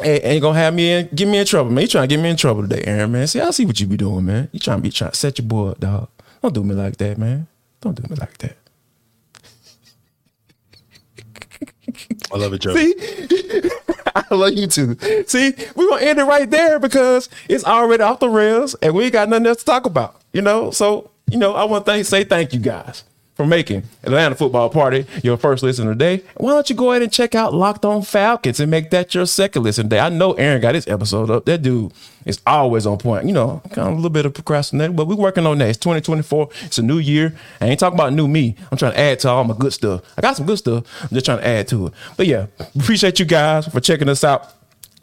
and, 0.00 0.22
and 0.22 0.34
you 0.34 0.40
gonna 0.40 0.58
have 0.58 0.74
me 0.74 0.90
in, 0.92 1.08
get 1.14 1.28
me 1.28 1.38
in 1.38 1.46
trouble, 1.46 1.70
man. 1.70 1.82
You 1.82 1.88
trying 1.88 2.08
to 2.08 2.14
get 2.14 2.22
me 2.22 2.30
in 2.30 2.36
trouble 2.36 2.62
today, 2.62 2.82
Aaron, 2.84 3.12
man. 3.12 3.26
See, 3.26 3.40
I 3.40 3.50
see 3.50 3.64
what 3.64 3.80
you 3.80 3.86
be 3.86 3.96
doing, 3.96 4.24
man. 4.26 4.48
You 4.52 4.60
trying 4.60 4.78
to 4.78 4.82
be 4.82 4.90
trying 4.90 5.12
to 5.12 5.16
set 5.16 5.38
your 5.38 5.46
boy 5.46 5.70
up, 5.70 5.80
dog. 5.80 6.08
Don't 6.42 6.54
do 6.54 6.62
me 6.62 6.74
like 6.74 6.96
that, 6.98 7.18
man. 7.18 7.46
Don't 7.80 7.94
do 8.00 8.08
me 8.08 8.16
like 8.16 8.36
that. 8.38 8.56
I 12.32 12.36
love 12.36 12.52
it, 12.52 12.60
Joe. 12.60 12.74
See, 12.74 12.94
I 14.30 14.34
love 14.34 14.54
you 14.54 14.66
too. 14.66 14.96
See, 15.26 15.54
we're 15.74 15.88
gonna 15.88 16.04
end 16.04 16.18
it 16.18 16.24
right 16.24 16.50
there 16.50 16.78
because 16.78 17.28
it's 17.48 17.64
already 17.64 18.02
off 18.02 18.20
the 18.20 18.28
rails 18.28 18.74
and 18.76 18.94
we 18.94 19.04
ain't 19.04 19.12
got 19.12 19.28
nothing 19.28 19.46
else 19.46 19.58
to 19.58 19.64
talk 19.64 19.84
about. 19.86 20.20
You 20.32 20.42
know, 20.42 20.70
so 20.70 21.10
you 21.30 21.38
know, 21.38 21.54
I 21.54 21.64
want 21.64 21.86
to 21.86 22.04
say 22.04 22.24
thank 22.24 22.52
you 22.52 22.60
guys 22.60 23.04
for 23.36 23.46
making 23.46 23.82
Atlanta 24.02 24.34
Football 24.34 24.70
Party 24.70 25.04
your 25.22 25.36
first 25.36 25.62
listen 25.62 25.86
today. 25.86 26.22
Why 26.38 26.52
don't 26.52 26.68
you 26.70 26.74
go 26.74 26.90
ahead 26.90 27.02
and 27.02 27.12
check 27.12 27.34
out 27.34 27.52
Locked 27.52 27.84
On 27.84 28.00
Falcons 28.00 28.58
and 28.60 28.70
make 28.70 28.90
that 28.90 29.14
your 29.14 29.26
second 29.26 29.62
listen 29.62 29.84
today? 29.84 30.00
I 30.00 30.08
know 30.08 30.32
Aaron 30.32 30.62
got 30.62 30.74
his 30.74 30.88
episode 30.88 31.30
up. 31.30 31.44
That 31.44 31.60
dude 31.60 31.92
is 32.24 32.40
always 32.46 32.86
on 32.86 32.96
point. 32.96 33.26
You 33.26 33.34
know, 33.34 33.60
kind 33.72 33.88
of 33.88 33.92
a 33.92 33.96
little 33.96 34.10
bit 34.10 34.24
of 34.24 34.32
procrastinating, 34.32 34.96
but 34.96 35.06
we're 35.06 35.16
working 35.16 35.46
on 35.46 35.58
that. 35.58 35.68
It's 35.68 35.78
2024. 35.78 36.48
It's 36.62 36.78
a 36.78 36.82
new 36.82 36.98
year. 36.98 37.34
I 37.60 37.66
ain't 37.66 37.78
talking 37.78 37.98
about 37.98 38.14
new 38.14 38.26
me. 38.26 38.56
I'm 38.72 38.78
trying 38.78 38.92
to 38.92 38.98
add 38.98 39.20
to 39.20 39.28
all 39.28 39.44
my 39.44 39.54
good 39.54 39.74
stuff. 39.74 40.00
I 40.16 40.22
got 40.22 40.36
some 40.36 40.46
good 40.46 40.58
stuff. 40.58 40.84
I'm 41.02 41.10
just 41.10 41.26
trying 41.26 41.38
to 41.38 41.46
add 41.46 41.68
to 41.68 41.88
it. 41.88 41.92
But 42.16 42.26
yeah, 42.26 42.46
appreciate 42.74 43.20
you 43.20 43.26
guys 43.26 43.68
for 43.68 43.80
checking 43.80 44.08
us 44.08 44.24
out. 44.24 44.50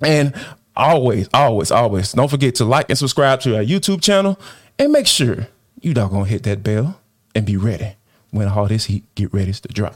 And 0.01 0.33
always, 0.75 1.29
always, 1.35 1.69
always, 1.69 2.13
don't 2.13 2.29
forget 2.29 2.55
to 2.55 2.65
like 2.65 2.89
and 2.89 2.97
subscribe 2.97 3.41
to 3.41 3.57
our 3.57 3.63
YouTube 3.63 4.01
channel 4.01 4.39
and 4.79 4.91
make 4.91 5.05
sure 5.05 5.47
you 5.81 5.93
doggone 5.93 6.25
hit 6.25 6.41
that 6.43 6.63
bell 6.63 6.99
and 7.35 7.45
be 7.45 7.57
ready 7.57 7.95
when 8.33 8.47
all 8.47 8.67
this 8.67 8.85
heat 8.85 9.03
get 9.15 9.31
ready 9.33 9.53
to 9.53 9.67
drop. 9.69 9.95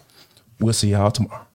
We'll 0.60 0.74
see 0.74 0.92
y'all 0.92 1.12
tomorrow. 1.12 1.46